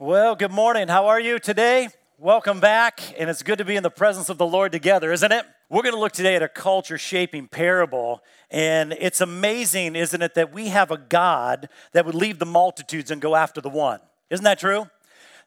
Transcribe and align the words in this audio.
Well, 0.00 0.36
good 0.36 0.52
morning. 0.52 0.86
How 0.86 1.08
are 1.08 1.18
you 1.18 1.40
today? 1.40 1.88
Welcome 2.18 2.60
back, 2.60 3.00
and 3.18 3.28
it's 3.28 3.42
good 3.42 3.58
to 3.58 3.64
be 3.64 3.74
in 3.74 3.82
the 3.82 3.90
presence 3.90 4.28
of 4.28 4.38
the 4.38 4.46
Lord 4.46 4.70
together, 4.70 5.10
isn't 5.10 5.32
it? 5.32 5.44
We're 5.68 5.82
going 5.82 5.96
to 5.96 5.98
look 5.98 6.12
today 6.12 6.36
at 6.36 6.42
a 6.42 6.48
culture 6.48 6.98
shaping 6.98 7.48
parable, 7.48 8.22
and 8.48 8.92
it's 8.92 9.20
amazing, 9.20 9.96
isn't 9.96 10.22
it, 10.22 10.34
that 10.34 10.52
we 10.52 10.68
have 10.68 10.92
a 10.92 10.98
God 10.98 11.68
that 11.90 12.06
would 12.06 12.14
leave 12.14 12.38
the 12.38 12.46
multitudes 12.46 13.10
and 13.10 13.20
go 13.20 13.34
after 13.34 13.60
the 13.60 13.68
one. 13.68 13.98
Isn't 14.30 14.44
that 14.44 14.60
true? 14.60 14.88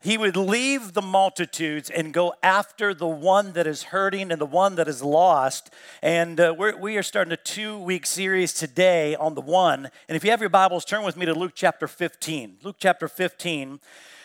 He 0.02 0.18
would 0.18 0.36
leave 0.36 0.92
the 0.92 1.02
multitudes 1.02 1.90
and 1.90 2.14
go 2.14 2.34
after 2.44 2.94
the 2.94 3.08
one 3.08 3.54
that 3.54 3.68
is 3.68 3.84
hurting 3.84 4.34
and 4.34 4.42
the 4.42 4.46
one 4.46 4.76
that 4.76 4.90
is 4.90 5.02
lost. 5.02 5.74
And 6.02 6.38
uh, 6.42 6.54
we're, 6.58 6.76
we 6.76 6.98
are 6.98 7.04
starting 7.04 7.32
a 7.32 7.38
two 7.38 7.80
week 7.80 8.06
series 8.06 8.52
today 8.52 9.16
on 9.16 9.34
the 9.36 9.42
one. 9.42 9.90
And 10.10 10.18
if 10.18 10.26
you 10.26 10.32
have 10.32 10.42
your 10.42 10.50
Bibles, 10.50 10.84
turn 10.84 11.04
with 11.04 11.16
me 11.16 11.26
to 11.26 11.34
Luke 11.34 11.54
chapter 11.56 11.88
15. 11.88 12.58
Luke 12.64 12.76
chapter 12.80 13.08
15. 13.08 13.80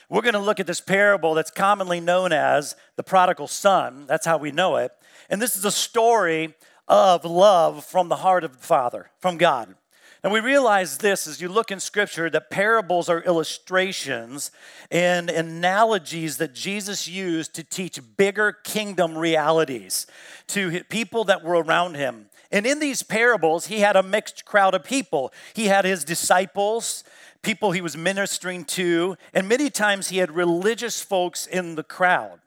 We're 0.08 0.22
going 0.22 0.34
to 0.34 0.40
look 0.40 0.60
at 0.60 0.66
this 0.66 0.80
parable 0.80 1.34
that's 1.34 1.50
commonly 1.50 1.98
known 2.00 2.32
as 2.32 2.76
the 2.96 3.02
prodigal 3.02 3.48
son. 3.48 4.06
That's 4.06 4.26
how 4.26 4.36
we 4.36 4.52
know 4.52 4.76
it. 4.76 4.92
And 5.28 5.42
this 5.42 5.56
is 5.56 5.64
a 5.64 5.72
story 5.72 6.54
of 6.86 7.24
love 7.24 7.84
from 7.84 8.08
the 8.08 8.16
heart 8.16 8.44
of 8.44 8.52
the 8.52 8.64
Father, 8.64 9.10
from 9.18 9.36
God. 9.36 9.74
And 10.22 10.32
we 10.32 10.40
realize 10.40 10.98
this 10.98 11.26
as 11.26 11.40
you 11.40 11.48
look 11.48 11.70
in 11.70 11.78
Scripture 11.78 12.30
that 12.30 12.50
parables 12.50 13.08
are 13.08 13.22
illustrations 13.22 14.50
and 14.90 15.30
analogies 15.30 16.38
that 16.38 16.54
Jesus 16.54 17.06
used 17.06 17.54
to 17.54 17.62
teach 17.62 18.00
bigger 18.16 18.52
kingdom 18.52 19.16
realities 19.16 20.06
to 20.48 20.82
people 20.84 21.24
that 21.24 21.44
were 21.44 21.62
around 21.62 21.96
him. 21.96 22.26
And 22.50 22.66
in 22.66 22.78
these 22.80 23.02
parables, 23.02 23.66
he 23.66 23.80
had 23.80 23.96
a 23.96 24.02
mixed 24.02 24.44
crowd 24.44 24.74
of 24.74 24.84
people. 24.84 25.32
He 25.54 25.66
had 25.66 25.84
his 25.84 26.04
disciples, 26.04 27.04
people 27.42 27.72
he 27.72 27.80
was 27.80 27.96
ministering 27.96 28.64
to, 28.64 29.16
and 29.34 29.48
many 29.48 29.70
times 29.70 30.08
he 30.08 30.18
had 30.18 30.30
religious 30.30 31.00
folks 31.00 31.46
in 31.46 31.74
the 31.74 31.82
crowd. 31.82 32.40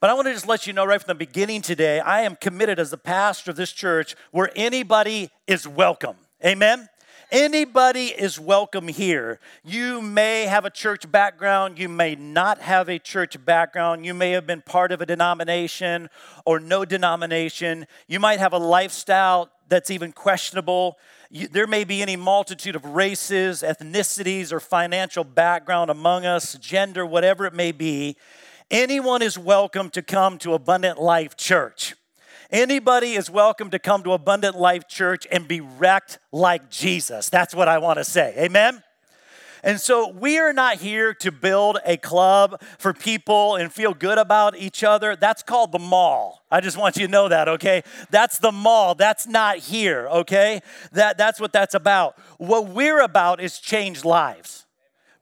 But 0.00 0.10
I 0.10 0.14
want 0.14 0.26
to 0.26 0.32
just 0.32 0.46
let 0.46 0.66
you 0.66 0.72
know 0.72 0.84
right 0.84 1.00
from 1.00 1.08
the 1.08 1.14
beginning 1.14 1.62
today, 1.62 2.00
I 2.00 2.22
am 2.22 2.36
committed 2.36 2.78
as 2.78 2.90
the 2.90 2.98
pastor 2.98 3.50
of 3.50 3.56
this 3.56 3.72
church 3.72 4.14
where 4.30 4.50
anybody 4.54 5.30
is 5.46 5.66
welcome. 5.66 6.16
Amen? 6.44 6.88
Anybody 7.30 8.06
is 8.06 8.38
welcome 8.38 8.88
here. 8.88 9.40
You 9.64 10.00
may 10.00 10.46
have 10.46 10.64
a 10.64 10.70
church 10.70 11.10
background, 11.10 11.78
you 11.78 11.88
may 11.88 12.14
not 12.14 12.60
have 12.60 12.88
a 12.88 12.98
church 12.98 13.44
background, 13.44 14.06
you 14.06 14.14
may 14.14 14.30
have 14.30 14.46
been 14.46 14.62
part 14.62 14.92
of 14.92 15.00
a 15.00 15.06
denomination 15.06 16.08
or 16.44 16.60
no 16.60 16.84
denomination, 16.84 17.86
you 18.06 18.20
might 18.20 18.38
have 18.38 18.52
a 18.52 18.58
lifestyle 18.58 19.50
that's 19.68 19.90
even 19.90 20.12
questionable 20.12 20.96
there 21.50 21.66
may 21.66 21.84
be 21.84 22.02
any 22.02 22.16
multitude 22.16 22.76
of 22.76 22.84
races, 22.84 23.62
ethnicities, 23.62 24.52
or 24.52 24.60
financial 24.60 25.24
background 25.24 25.90
among 25.90 26.24
us, 26.24 26.54
gender, 26.54 27.04
whatever 27.04 27.46
it 27.46 27.54
may 27.54 27.72
be. 27.72 28.16
Anyone 28.70 29.22
is 29.22 29.36
welcome 29.36 29.90
to 29.90 30.02
come 30.02 30.38
to 30.38 30.54
Abundant 30.54 31.00
Life 31.00 31.36
Church. 31.36 31.94
Anybody 32.50 33.14
is 33.14 33.28
welcome 33.28 33.70
to 33.70 33.78
come 33.80 34.04
to 34.04 34.12
Abundant 34.12 34.56
Life 34.56 34.86
Church 34.86 35.26
and 35.32 35.48
be 35.48 35.60
wrecked 35.60 36.20
like 36.30 36.70
Jesus. 36.70 37.28
That's 37.28 37.56
what 37.56 37.66
I 37.66 37.78
want 37.78 37.98
to 37.98 38.04
say. 38.04 38.34
Amen? 38.38 38.84
And 39.64 39.80
so 39.80 40.08
we 40.10 40.38
are 40.38 40.52
not 40.52 40.76
here 40.76 41.12
to 41.14 41.32
build 41.32 41.78
a 41.84 41.96
club 41.96 42.62
for 42.78 42.92
people 42.92 43.56
and 43.56 43.72
feel 43.72 43.94
good 43.94 44.16
about 44.16 44.56
each 44.56 44.84
other. 44.84 45.16
That's 45.16 45.42
called 45.42 45.72
the 45.72 45.80
mall. 45.80 46.44
I 46.48 46.60
just 46.60 46.76
want 46.76 46.96
you 46.96 47.06
to 47.06 47.10
know 47.10 47.28
that, 47.28 47.48
okay? 47.48 47.82
That's 48.10 48.38
the 48.38 48.52
mall. 48.52 48.94
That's 48.94 49.26
not 49.26 49.58
here, 49.58 50.06
okay? 50.08 50.60
That, 50.92 51.18
that's 51.18 51.40
what 51.40 51.52
that's 51.52 51.74
about. 51.74 52.16
What 52.38 52.68
we're 52.68 53.00
about 53.00 53.40
is 53.40 53.58
change 53.58 54.04
lives. 54.04 54.65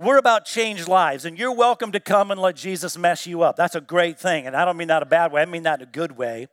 We're 0.04 0.18
about 0.18 0.44
changed 0.44 0.86
lives, 0.86 1.24
and 1.24 1.38
you're 1.38 1.54
welcome 1.54 1.90
to 1.92 2.00
come 2.00 2.30
and 2.30 2.38
let 2.38 2.56
Jesus 2.56 2.98
mess 2.98 3.26
you 3.26 3.40
up. 3.40 3.56
That's 3.56 3.74
a 3.74 3.80
great 3.80 4.18
thing, 4.18 4.46
and 4.46 4.54
I 4.54 4.66
don't 4.66 4.76
mean 4.76 4.88
that 4.88 5.02
a 5.02 5.06
bad 5.06 5.32
way, 5.32 5.40
I 5.40 5.46
mean 5.46 5.62
that 5.62 5.80
in 5.80 5.88
a 5.88 5.90
good 5.90 6.18
way. 6.18 6.48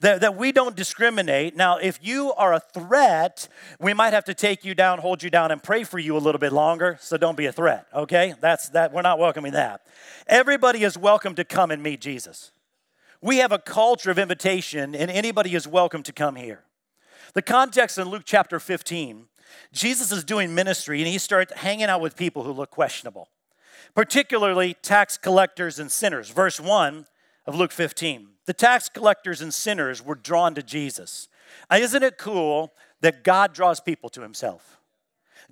That, 0.00 0.22
that 0.22 0.36
we 0.36 0.52
don't 0.52 0.74
discriminate. 0.74 1.54
Now, 1.54 1.76
if 1.76 1.98
you 2.00 2.32
are 2.32 2.54
a 2.54 2.60
threat, 2.60 3.46
we 3.78 3.92
might 3.92 4.14
have 4.14 4.24
to 4.24 4.32
take 4.32 4.64
you 4.64 4.74
down, 4.74 5.00
hold 5.00 5.22
you 5.22 5.28
down, 5.28 5.50
and 5.50 5.62
pray 5.62 5.84
for 5.84 5.98
you 5.98 6.16
a 6.16 6.18
little 6.18 6.38
bit 6.38 6.50
longer, 6.50 6.96
so 6.98 7.18
don't 7.18 7.36
be 7.36 7.44
a 7.44 7.52
threat, 7.52 7.86
okay? 7.92 8.36
That's 8.40 8.70
that, 8.70 8.90
we're 8.90 9.02
not 9.02 9.18
welcoming 9.18 9.52
that. 9.52 9.82
Everybody 10.26 10.82
is 10.82 10.96
welcome 10.96 11.34
to 11.34 11.44
come 11.44 11.70
and 11.70 11.82
meet 11.82 12.00
Jesus. 12.00 12.52
We 13.20 13.36
have 13.36 13.52
a 13.52 13.58
culture 13.58 14.12
of 14.12 14.18
invitation, 14.18 14.94
and 14.94 15.10
anybody 15.10 15.54
is 15.54 15.68
welcome 15.68 16.02
to 16.04 16.12
come 16.14 16.36
here. 16.36 16.64
The 17.34 17.42
context 17.42 17.98
in 17.98 18.08
Luke 18.08 18.22
chapter 18.24 18.58
15 18.58 19.26
Jesus 19.72 20.12
is 20.12 20.24
doing 20.24 20.54
ministry 20.54 21.00
and 21.00 21.08
he 21.08 21.18
starts 21.18 21.52
hanging 21.52 21.86
out 21.86 22.00
with 22.00 22.16
people 22.16 22.42
who 22.42 22.52
look 22.52 22.70
questionable, 22.70 23.28
particularly 23.94 24.74
tax 24.74 25.16
collectors 25.16 25.78
and 25.78 25.90
sinners. 25.90 26.30
Verse 26.30 26.60
1 26.60 27.06
of 27.46 27.54
Luke 27.54 27.72
15. 27.72 28.28
The 28.46 28.52
tax 28.52 28.88
collectors 28.88 29.40
and 29.40 29.52
sinners 29.52 30.04
were 30.04 30.14
drawn 30.14 30.54
to 30.54 30.62
Jesus. 30.62 31.28
Isn't 31.74 32.02
it 32.02 32.18
cool 32.18 32.72
that 33.00 33.24
God 33.24 33.52
draws 33.52 33.80
people 33.80 34.08
to 34.10 34.22
himself? 34.22 34.78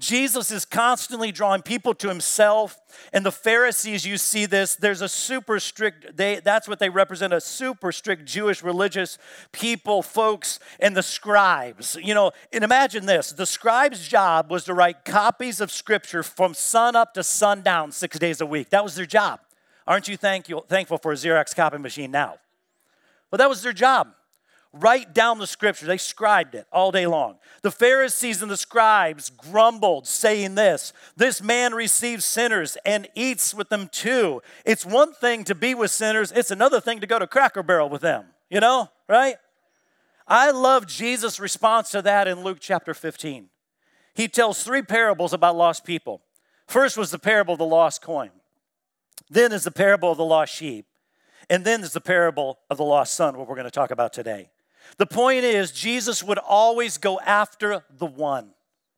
Jesus 0.02 0.50
is 0.50 0.64
constantly 0.64 1.30
drawing 1.30 1.62
people 1.62 1.94
to 1.94 2.08
himself. 2.08 2.76
And 3.12 3.24
the 3.24 3.30
Pharisees, 3.30 4.04
you 4.04 4.18
see 4.18 4.46
this, 4.46 4.74
there's 4.74 5.00
a 5.00 5.08
super 5.08 5.60
strict, 5.60 6.16
they, 6.16 6.40
that's 6.40 6.66
what 6.66 6.80
they 6.80 6.88
represent, 6.88 7.32
a 7.32 7.40
super 7.40 7.92
strict 7.92 8.24
Jewish 8.24 8.64
religious 8.64 9.16
people, 9.52 10.02
folks, 10.02 10.58
and 10.80 10.96
the 10.96 11.04
scribes. 11.04 11.96
You 12.02 12.14
know, 12.14 12.32
and 12.52 12.64
imagine 12.64 13.06
this 13.06 13.30
the 13.30 13.46
scribe's 13.46 14.08
job 14.08 14.50
was 14.50 14.64
to 14.64 14.74
write 14.74 15.04
copies 15.04 15.60
of 15.60 15.70
scripture 15.70 16.24
from 16.24 16.52
sun 16.52 16.96
up 16.96 17.14
to 17.14 17.22
sundown 17.22 17.92
six 17.92 18.18
days 18.18 18.40
a 18.40 18.46
week. 18.46 18.70
That 18.70 18.82
was 18.82 18.96
their 18.96 19.06
job. 19.06 19.38
Aren't 19.86 20.08
you 20.08 20.16
thankful, 20.16 20.66
thankful 20.68 20.98
for 20.98 21.12
a 21.12 21.14
Xerox 21.14 21.54
copy 21.54 21.78
machine 21.78 22.10
now? 22.10 22.38
Well, 23.30 23.38
that 23.38 23.48
was 23.48 23.62
their 23.62 23.72
job 23.72 24.08
write 24.72 25.14
down 25.14 25.38
the 25.38 25.46
scripture. 25.46 25.86
They 25.86 25.98
scribed 25.98 26.54
it 26.54 26.66
all 26.72 26.90
day 26.90 27.06
long. 27.06 27.36
The 27.62 27.70
Pharisees 27.70 28.42
and 28.42 28.50
the 28.50 28.56
scribes 28.56 29.30
grumbled, 29.30 30.06
saying 30.06 30.54
this 30.54 30.92
This 31.16 31.42
man 31.42 31.74
receives 31.74 32.24
sinners 32.24 32.76
and 32.84 33.08
eats 33.14 33.54
with 33.54 33.68
them 33.68 33.88
too. 33.88 34.42
It's 34.64 34.86
one 34.86 35.12
thing 35.12 35.44
to 35.44 35.54
be 35.54 35.74
with 35.74 35.90
sinners, 35.90 36.32
it's 36.32 36.50
another 36.50 36.80
thing 36.80 37.00
to 37.00 37.06
go 37.06 37.18
to 37.18 37.26
Cracker 37.26 37.62
Barrel 37.62 37.88
with 37.88 38.02
them, 38.02 38.26
you 38.50 38.60
know, 38.60 38.90
right? 39.08 39.36
I 40.26 40.50
love 40.50 40.86
Jesus' 40.86 41.40
response 41.40 41.90
to 41.90 42.02
that 42.02 42.28
in 42.28 42.42
Luke 42.42 42.58
chapter 42.60 42.94
15. 42.94 43.48
He 44.14 44.28
tells 44.28 44.62
three 44.62 44.82
parables 44.82 45.32
about 45.32 45.56
lost 45.56 45.84
people. 45.84 46.22
First 46.66 46.96
was 46.96 47.10
the 47.10 47.18
parable 47.18 47.54
of 47.54 47.58
the 47.58 47.66
lost 47.66 48.02
coin, 48.02 48.30
then 49.28 49.52
is 49.52 49.64
the 49.64 49.70
parable 49.70 50.12
of 50.12 50.16
the 50.16 50.24
lost 50.24 50.54
sheep, 50.54 50.86
and 51.50 51.64
then 51.64 51.82
is 51.82 51.92
the 51.92 52.00
parable 52.00 52.60
of 52.70 52.78
the 52.78 52.84
lost 52.84 53.14
son, 53.14 53.36
what 53.36 53.48
we're 53.48 53.56
going 53.56 53.64
to 53.64 53.70
talk 53.70 53.90
about 53.90 54.12
today. 54.12 54.51
The 54.98 55.06
point 55.06 55.44
is, 55.44 55.72
Jesus 55.72 56.22
would 56.22 56.38
always 56.38 56.98
go 56.98 57.18
after 57.20 57.84
the 57.90 58.06
one. 58.06 58.50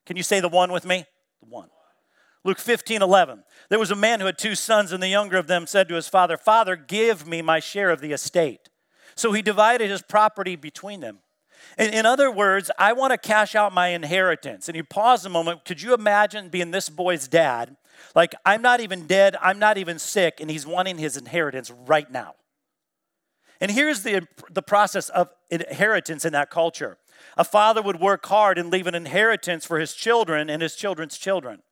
Can 0.07 0.17
you 0.17 0.23
say 0.23 0.41
the 0.41 0.49
one 0.49 0.73
with 0.73 0.85
me? 0.85 1.05
The 1.41 1.49
one. 1.49 1.69
Luke 2.45 2.59
15, 2.59 3.01
11. 3.01 3.43
There 3.71 3.79
was 3.79 3.91
a 3.91 3.97
man 3.97 4.21
who 4.21 4.27
had 4.27 4.37
two 4.37 4.55
sons, 4.55 4.93
and 4.93 5.03
the 5.03 5.09
younger 5.09 5.39
of 5.39 5.47
them 5.47 5.67
said 5.67 5.89
to 5.89 5.95
his 5.95 6.09
father, 6.09 6.37
Father, 6.37 6.77
give 6.77 7.27
me 7.27 7.41
my 7.41 7.59
share 7.59 7.91
of 7.91 8.01
the 8.01 8.13
estate. 8.13 8.69
So 9.15 9.33
he 9.33 9.41
divided 9.41 9.91
his 9.91 10.03
property 10.03 10.57
between 10.57 11.01
them. 11.01 11.21
In, 11.79 11.95
in 11.95 12.07
other 12.07 12.31
words, 12.31 12.71
I 12.79 12.93
want 12.93 13.13
to 13.13 13.19
cash 13.19 13.55
out 13.55 13.73
my 13.73 13.89
inheritance. 13.89 14.69
And 14.69 14.77
you 14.77 14.85
pause 14.85 15.25
a 15.25 15.31
moment. 15.31 15.65
Could 15.65 15.81
you 15.81 15.95
imagine 15.95 16.51
being 16.51 16.71
this 16.71 16.91
boy's 16.91 17.29
dad? 17.29 17.77
Like, 18.15 18.35
I'm 18.45 18.61
not 18.61 18.81
even 18.81 19.07
dead, 19.07 19.37
I'm 19.41 19.59
not 19.59 19.79
even 19.79 19.99
sick, 19.99 20.39
and 20.41 20.51
he's 20.51 20.67
wanting 20.67 20.99
his 20.99 21.17
inheritance 21.17 21.71
right 21.71 22.11
now. 22.11 22.35
And 23.61 23.71
here's 23.71 24.03
the, 24.03 24.27
the 24.51 24.63
process 24.63 25.09
of 25.09 25.31
inheritance 25.51 26.25
in 26.25 26.33
that 26.33 26.51
culture 26.51 26.99
a 27.37 27.45
father 27.45 27.81
would 27.81 28.01
work 28.01 28.27
hard 28.27 28.59
and 28.59 28.71
leave 28.71 28.87
an 28.87 28.95
inheritance 28.95 29.65
for 29.65 29.79
his 29.79 29.95
children 29.95 30.51
and 30.51 30.61
his 30.61 30.77
children's 30.77 31.17
children. 31.17 31.63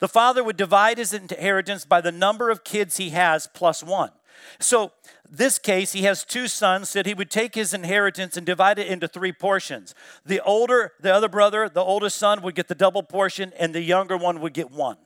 The 0.00 0.08
father 0.08 0.42
would 0.42 0.56
divide 0.56 0.98
his 0.98 1.12
inheritance 1.12 1.84
by 1.84 2.00
the 2.00 2.12
number 2.12 2.50
of 2.50 2.64
kids 2.64 2.96
he 2.96 3.10
has 3.10 3.48
plus 3.52 3.82
one. 3.82 4.10
So, 4.60 4.92
this 5.28 5.58
case, 5.58 5.92
he 5.92 6.02
has 6.02 6.24
two 6.24 6.46
sons, 6.46 6.88
said 6.88 7.06
he 7.06 7.14
would 7.14 7.30
take 7.30 7.54
his 7.54 7.74
inheritance 7.74 8.36
and 8.36 8.46
divide 8.46 8.78
it 8.78 8.86
into 8.86 9.08
three 9.08 9.32
portions. 9.32 9.94
The 10.24 10.40
older, 10.40 10.92
the 11.00 11.12
other 11.12 11.28
brother, 11.28 11.68
the 11.68 11.82
oldest 11.82 12.16
son 12.16 12.40
would 12.42 12.54
get 12.54 12.68
the 12.68 12.74
double 12.74 13.02
portion, 13.02 13.52
and 13.58 13.74
the 13.74 13.82
younger 13.82 14.16
one 14.16 14.40
would 14.40 14.54
get 14.54 14.70
one. 14.70 14.96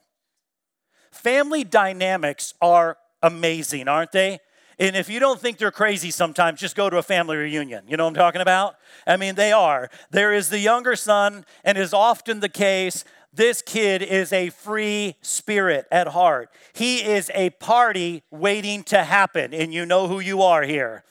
Family 1.10 1.64
dynamics 1.64 2.54
are 2.60 2.98
amazing, 3.22 3.88
aren't 3.88 4.12
they? 4.12 4.38
And 4.82 4.96
if 4.96 5.08
you 5.08 5.20
don't 5.20 5.40
think 5.40 5.58
they're 5.58 5.70
crazy 5.70 6.10
sometimes, 6.10 6.58
just 6.58 6.74
go 6.74 6.90
to 6.90 6.98
a 6.98 7.04
family 7.04 7.36
reunion. 7.36 7.84
You 7.86 7.96
know 7.96 8.02
what 8.02 8.08
I'm 8.08 8.14
talking 8.14 8.40
about? 8.40 8.74
I 9.06 9.16
mean, 9.16 9.36
they 9.36 9.52
are. 9.52 9.88
There 10.10 10.32
is 10.32 10.48
the 10.48 10.58
younger 10.58 10.96
son, 10.96 11.46
and 11.62 11.78
is 11.78 11.94
often 11.94 12.40
the 12.40 12.48
case. 12.48 13.04
This 13.32 13.62
kid 13.62 14.02
is 14.02 14.32
a 14.32 14.50
free 14.50 15.14
spirit 15.22 15.86
at 15.92 16.08
heart. 16.08 16.50
He 16.72 16.96
is 16.96 17.30
a 17.32 17.50
party 17.50 18.24
waiting 18.32 18.82
to 18.84 19.04
happen, 19.04 19.54
and 19.54 19.72
you 19.72 19.86
know 19.86 20.08
who 20.08 20.18
you 20.18 20.42
are 20.42 20.64
here. 20.64 21.04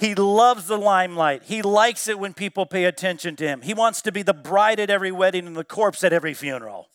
He 0.00 0.16
loves 0.16 0.66
the 0.66 0.76
limelight. 0.76 1.44
He 1.44 1.62
likes 1.62 2.08
it 2.08 2.18
when 2.18 2.34
people 2.34 2.66
pay 2.66 2.86
attention 2.86 3.36
to 3.36 3.46
him. 3.46 3.62
He 3.62 3.72
wants 3.72 4.02
to 4.02 4.10
be 4.10 4.22
the 4.22 4.34
bride 4.34 4.80
at 4.80 4.90
every 4.90 5.12
wedding 5.12 5.46
and 5.46 5.54
the 5.54 5.62
corpse 5.62 6.02
at 6.02 6.12
every 6.12 6.34
funeral. 6.34 6.88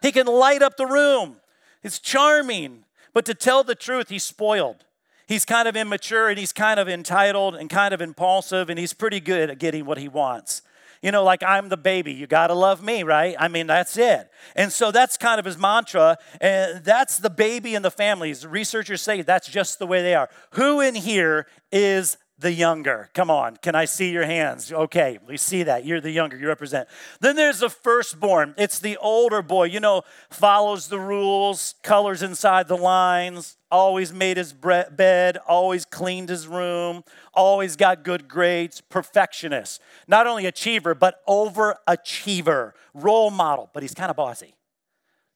He 0.00 0.12
can 0.12 0.26
light 0.26 0.62
up 0.62 0.78
the 0.78 0.86
room. 0.86 1.36
It's 1.82 1.98
charming. 1.98 2.86
But 3.12 3.26
to 3.26 3.34
tell 3.34 3.62
the 3.64 3.74
truth, 3.74 4.08
he's 4.08 4.24
spoiled. 4.24 4.86
He's 5.26 5.44
kind 5.44 5.68
of 5.68 5.76
immature 5.76 6.28
and 6.28 6.38
he's 6.38 6.52
kind 6.52 6.78
of 6.78 6.88
entitled 6.88 7.54
and 7.54 7.70
kind 7.70 7.94
of 7.94 8.00
impulsive 8.00 8.70
and 8.70 8.78
he's 8.78 8.92
pretty 8.92 9.20
good 9.20 9.50
at 9.50 9.58
getting 9.58 9.84
what 9.84 9.98
he 9.98 10.08
wants. 10.08 10.62
You 11.02 11.10
know, 11.10 11.24
like 11.24 11.42
I'm 11.42 11.68
the 11.68 11.76
baby, 11.76 12.12
you 12.12 12.28
gotta 12.28 12.54
love 12.54 12.82
me, 12.82 13.02
right? 13.02 13.34
I 13.38 13.48
mean, 13.48 13.66
that's 13.66 13.96
it. 13.96 14.30
And 14.54 14.72
so 14.72 14.92
that's 14.92 15.16
kind 15.16 15.40
of 15.40 15.44
his 15.44 15.58
mantra, 15.58 16.16
and 16.40 16.84
that's 16.84 17.18
the 17.18 17.28
baby 17.28 17.74
in 17.74 17.82
the 17.82 17.90
families. 17.90 18.46
Researchers 18.46 19.02
say 19.02 19.22
that's 19.22 19.48
just 19.48 19.80
the 19.80 19.86
way 19.86 20.00
they 20.02 20.14
are. 20.14 20.30
Who 20.52 20.80
in 20.80 20.94
here 20.94 21.48
is 21.72 22.18
the 22.42 22.52
younger. 22.52 23.08
Come 23.14 23.30
on, 23.30 23.56
can 23.56 23.74
I 23.74 23.86
see 23.86 24.10
your 24.10 24.26
hands? 24.26 24.70
Okay, 24.70 25.18
we 25.26 25.36
see 25.38 25.62
that. 25.62 25.86
You're 25.86 26.00
the 26.00 26.10
younger, 26.10 26.36
you 26.36 26.48
represent. 26.48 26.88
Then 27.20 27.36
there's 27.36 27.60
the 27.60 27.70
firstborn. 27.70 28.54
It's 28.58 28.78
the 28.78 28.98
older 28.98 29.40
boy, 29.40 29.64
you 29.64 29.80
know, 29.80 30.02
follows 30.28 30.88
the 30.88 30.98
rules, 30.98 31.76
colors 31.82 32.22
inside 32.22 32.68
the 32.68 32.76
lines, 32.76 33.56
always 33.70 34.12
made 34.12 34.36
his 34.36 34.52
bed, 34.52 35.38
always 35.48 35.86
cleaned 35.86 36.28
his 36.28 36.46
room, 36.46 37.04
always 37.32 37.76
got 37.76 38.04
good 38.04 38.28
grades, 38.28 38.82
perfectionist. 38.82 39.80
Not 40.06 40.26
only 40.26 40.44
achiever, 40.44 40.94
but 40.94 41.24
overachiever, 41.26 42.72
role 42.92 43.30
model, 43.30 43.70
but 43.72 43.82
he's 43.82 43.94
kind 43.94 44.10
of 44.10 44.16
bossy. 44.16 44.54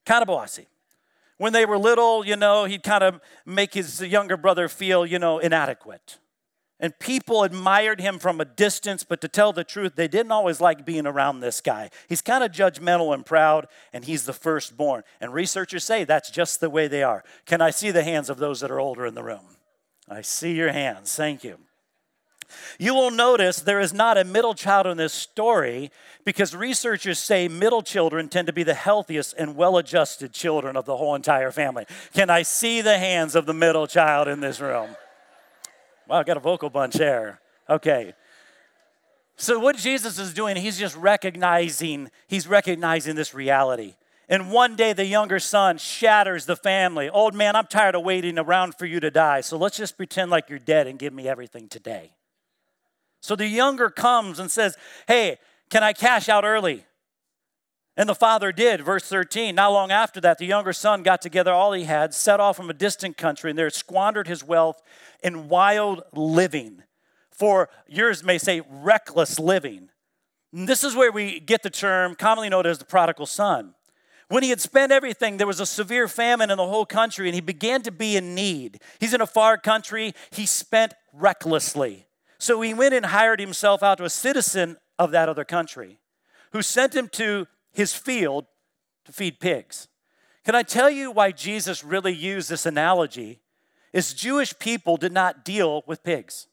Kind 0.05 0.21
of 0.21 0.27
bossy. 0.27 0.67
When 1.37 1.53
they 1.53 1.65
were 1.65 1.77
little, 1.77 2.25
you 2.25 2.35
know, 2.35 2.65
he'd 2.65 2.83
kind 2.83 3.03
of 3.03 3.21
make 3.45 3.73
his 3.73 4.01
younger 4.01 4.37
brother 4.37 4.67
feel, 4.67 5.05
you 5.05 5.19
know, 5.19 5.39
inadequate 5.39 6.17
and 6.79 6.97
people 6.99 7.43
admired 7.43 7.99
him 7.99 8.19
from 8.19 8.39
a 8.39 8.45
distance, 8.45 9.03
but 9.03 9.19
to 9.21 9.27
tell 9.27 9.51
the 9.51 9.63
truth, 9.63 9.95
they 9.95 10.07
didn't 10.07 10.31
always 10.31 10.61
like 10.61 10.85
being 10.85 11.07
around 11.07 11.39
this 11.39 11.59
guy. 11.59 11.89
He's 12.07 12.21
kind 12.21 12.43
of 12.43 12.51
judgmental 12.51 13.13
and 13.13 13.25
proud, 13.25 13.67
and 13.93 14.05
he's 14.05 14.25
the 14.25 14.33
firstborn. 14.33 15.03
And 15.19 15.33
researchers 15.33 15.83
say 15.83 16.03
that's 16.03 16.29
just 16.29 16.59
the 16.59 16.69
way 16.69 16.87
they 16.87 17.01
are. 17.01 17.23
Can 17.45 17.61
I 17.61 17.71
see 17.71 17.89
the 17.89 18.03
hands 18.03 18.29
of 18.29 18.37
those 18.37 18.59
that 18.59 18.69
are 18.69 18.79
older 18.79 19.05
in 19.05 19.15
the 19.15 19.23
room? 19.23 19.57
I 20.07 20.21
see 20.21 20.53
your 20.53 20.71
hands. 20.71 21.15
Thank 21.15 21.43
you. 21.43 21.57
You 22.79 22.93
will 22.93 23.11
notice 23.11 23.59
there 23.59 23.81
is 23.81 23.93
not 23.93 24.17
a 24.17 24.23
middle 24.23 24.53
child 24.53 24.87
in 24.87 24.97
this 24.97 25.13
story 25.13 25.91
because 26.23 26.55
researchers 26.55 27.19
say 27.19 27.47
middle 27.47 27.81
children 27.81 28.29
tend 28.29 28.47
to 28.47 28.53
be 28.53 28.63
the 28.63 28.73
healthiest 28.73 29.33
and 29.37 29.55
well 29.55 29.77
adjusted 29.77 30.31
children 30.31 30.77
of 30.77 30.85
the 30.85 30.95
whole 30.95 31.15
entire 31.15 31.51
family. 31.51 31.85
Can 32.13 32.29
I 32.29 32.43
see 32.43 32.81
the 32.81 32.97
hands 32.97 33.35
of 33.35 33.47
the 33.47 33.53
middle 33.53 33.87
child 33.87 34.27
in 34.27 34.39
this 34.39 34.61
room? 34.61 34.95
Wow, 36.07 36.19
I 36.19 36.23
got 36.23 36.37
a 36.37 36.41
vocal 36.41 36.69
bunch 36.69 36.93
there. 36.93 37.41
Okay. 37.69 38.13
So 39.35 39.59
what 39.59 39.77
Jesus 39.77 40.17
is 40.17 40.33
doing, 40.33 40.55
he's 40.55 40.79
just 40.79 40.95
recognizing, 40.95 42.09
he's 42.27 42.47
recognizing 42.47 43.15
this 43.15 43.33
reality. 43.33 43.95
And 44.29 44.51
one 44.51 44.75
day 44.75 44.93
the 44.93 45.05
younger 45.05 45.39
son 45.39 45.77
shatters 45.77 46.45
the 46.45 46.55
family. 46.55 47.09
Old 47.09 47.33
man, 47.35 47.55
I'm 47.55 47.67
tired 47.67 47.95
of 47.95 48.03
waiting 48.03 48.39
around 48.39 48.75
for 48.75 48.85
you 48.85 48.99
to 48.99 49.11
die. 49.11 49.41
So 49.41 49.57
let's 49.57 49.77
just 49.77 49.95
pretend 49.95 50.31
like 50.31 50.49
you're 50.49 50.59
dead 50.59 50.87
and 50.87 50.97
give 50.97 51.13
me 51.13 51.27
everything 51.27 51.67
today. 51.67 52.11
So 53.21 53.35
the 53.35 53.47
younger 53.47 53.89
comes 53.89 54.39
and 54.39 54.49
says, 54.49 54.75
Hey, 55.07 55.37
can 55.69 55.83
I 55.83 55.93
cash 55.93 56.29
out 56.29 56.43
early? 56.43 56.85
And 57.97 58.07
the 58.07 58.15
father 58.15 58.51
did, 58.51 58.81
verse 58.81 59.03
13. 59.05 59.55
Not 59.55 59.73
long 59.73 59.91
after 59.91 60.21
that, 60.21 60.37
the 60.37 60.45
younger 60.45 60.71
son 60.71 61.01
got 61.01 61.19
together 61.19 61.51
all 61.51 61.73
he 61.73 61.85
had, 61.85 62.13
set 62.13 62.39
off 62.39 62.55
from 62.55 62.69
a 62.69 62.73
distant 62.73 63.17
country, 63.17 63.49
and 63.49 63.57
there 63.57 63.71
squandered 63.71 64.27
his 64.27 64.43
wealth 64.43 64.83
in 65.23 65.49
wild 65.49 66.03
living. 66.13 66.83
For 67.31 67.69
yours 67.87 68.23
may 68.23 68.37
say 68.37 68.61
reckless 68.69 69.39
living. 69.39 69.89
And 70.53 70.69
this 70.69 70.83
is 70.83 70.95
where 70.95 71.11
we 71.11 71.39
get 71.39 71.63
the 71.63 71.71
term 71.71 72.13
commonly 72.13 72.49
known 72.49 72.67
as 72.67 72.77
the 72.77 72.85
prodigal 72.85 73.25
son. 73.25 73.73
When 74.29 74.43
he 74.43 74.49
had 74.49 74.61
spent 74.61 74.91
everything, 74.91 75.37
there 75.37 75.47
was 75.47 75.59
a 75.59 75.65
severe 75.65 76.07
famine 76.07 76.51
in 76.51 76.57
the 76.57 76.67
whole 76.67 76.85
country, 76.85 77.27
and 77.27 77.33
he 77.33 77.41
began 77.41 77.81
to 77.81 77.91
be 77.91 78.15
in 78.15 78.35
need. 78.35 78.79
He's 78.99 79.13
in 79.13 79.21
a 79.21 79.27
far 79.27 79.57
country, 79.57 80.13
he 80.29 80.45
spent 80.45 80.93
recklessly. 81.13 82.05
So 82.37 82.61
he 82.61 82.75
went 82.75 82.93
and 82.93 83.07
hired 83.07 83.39
himself 83.39 83.81
out 83.81 83.97
to 83.97 84.03
a 84.03 84.09
citizen 84.09 84.77
of 84.99 85.09
that 85.11 85.29
other 85.29 85.45
country 85.45 85.97
who 86.51 86.61
sent 86.61 86.95
him 86.95 87.07
to 87.09 87.47
his 87.77 87.93
field 87.93 88.47
to 89.05 89.11
feed 89.11 89.39
pigs. 89.39 89.87
Can 90.43 90.55
I 90.55 90.63
tell 90.63 90.89
you 90.89 91.11
why 91.11 91.31
Jesus 91.31 91.83
really 91.83 92.13
used 92.13 92.49
this 92.49 92.65
analogy? 92.65 93.39
Is 93.93 94.15
Jewish 94.15 94.57
people 94.57 94.97
did 94.97 95.11
not 95.11 95.45
deal 95.45 95.83
with 95.85 96.03
pigs. 96.03 96.47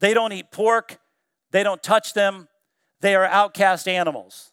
They 0.00 0.14
don't 0.14 0.32
eat 0.32 0.50
pork, 0.50 1.00
they 1.50 1.62
don't 1.62 1.82
touch 1.82 2.14
them, 2.14 2.48
they 3.02 3.14
are 3.14 3.26
outcast 3.26 3.86
animals. 3.86 4.52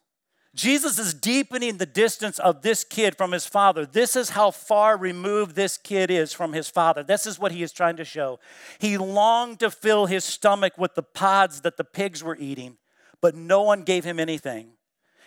Jesus 0.54 1.00
is 1.00 1.14
deepening 1.14 1.78
the 1.78 1.86
distance 1.86 2.40
of 2.40 2.62
this 2.62 2.84
kid 2.84 3.16
from 3.16 3.32
his 3.32 3.46
father. 3.46 3.86
This 3.86 4.18
is 4.18 4.32
how 4.32 4.52
far 4.52 4.98
removed 4.98 5.56
this 5.56 5.78
kid 5.78 6.12
is 6.12 6.34
from 6.34 6.52
his 6.52 6.68
father. 6.68 7.04
This 7.04 7.26
is 7.26 7.40
what 7.40 7.54
he 7.54 7.64
is 7.64 7.72
trying 7.72 7.96
to 7.98 8.06
show. 8.06 8.40
He 8.80 8.98
longed 8.98 9.60
to 9.60 9.72
fill 9.72 10.08
his 10.08 10.26
stomach 10.26 10.74
with 10.78 10.96
the 10.96 11.04
pods 11.04 11.62
that 11.62 11.78
the 11.78 11.84
pigs 11.86 12.22
were 12.22 12.38
eating, 12.38 12.78
but 13.22 13.34
no 13.34 13.62
one 13.62 13.84
gave 13.84 14.04
him 14.04 14.20
anything. 14.20 14.75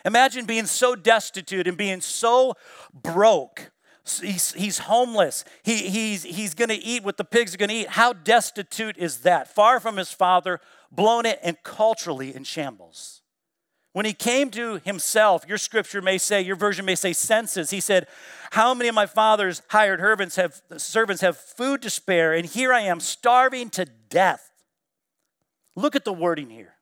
Imagine 0.04 0.44
being 0.44 0.66
so 0.66 0.94
destitute 0.94 1.66
and 1.66 1.76
being 1.76 2.00
so 2.00 2.54
broke. 2.92 3.70
He's, 4.20 4.52
he's 4.52 4.78
homeless. 4.78 5.44
He, 5.62 5.88
he's, 5.88 6.22
he's 6.22 6.54
going 6.54 6.70
to 6.70 6.76
eat 6.76 7.04
what 7.04 7.16
the 7.16 7.24
pigs 7.24 7.54
are 7.54 7.58
going 7.58 7.68
to 7.68 7.74
eat. 7.74 7.88
How 7.88 8.12
destitute 8.12 8.96
is 8.96 9.18
that? 9.18 9.54
Far 9.54 9.80
from 9.80 9.96
his 9.96 10.10
father, 10.10 10.60
blown 10.90 11.26
it, 11.26 11.38
and 11.42 11.56
culturally 11.62 12.34
in 12.34 12.44
shambles. 12.44 13.22
When 13.92 14.06
he 14.06 14.12
came 14.12 14.50
to 14.50 14.80
himself, 14.84 15.44
your 15.48 15.58
scripture 15.58 16.00
may 16.00 16.18
say, 16.18 16.40
your 16.40 16.56
version 16.56 16.84
may 16.84 16.94
say 16.94 17.12
senses. 17.12 17.70
He 17.70 17.80
said, 17.80 18.06
How 18.52 18.72
many 18.72 18.88
of 18.88 18.94
my 18.94 19.06
father's 19.06 19.62
hired 19.68 20.00
servants 20.00 20.36
have, 20.36 20.62
servants 20.76 21.22
have 21.22 21.36
food 21.36 21.82
to 21.82 21.90
spare, 21.90 22.32
and 22.32 22.46
here 22.46 22.72
I 22.72 22.82
am 22.82 23.00
starving 23.00 23.70
to 23.70 23.86
death? 24.08 24.50
Look 25.74 25.96
at 25.96 26.04
the 26.04 26.12
wording 26.12 26.50
here. 26.50 26.74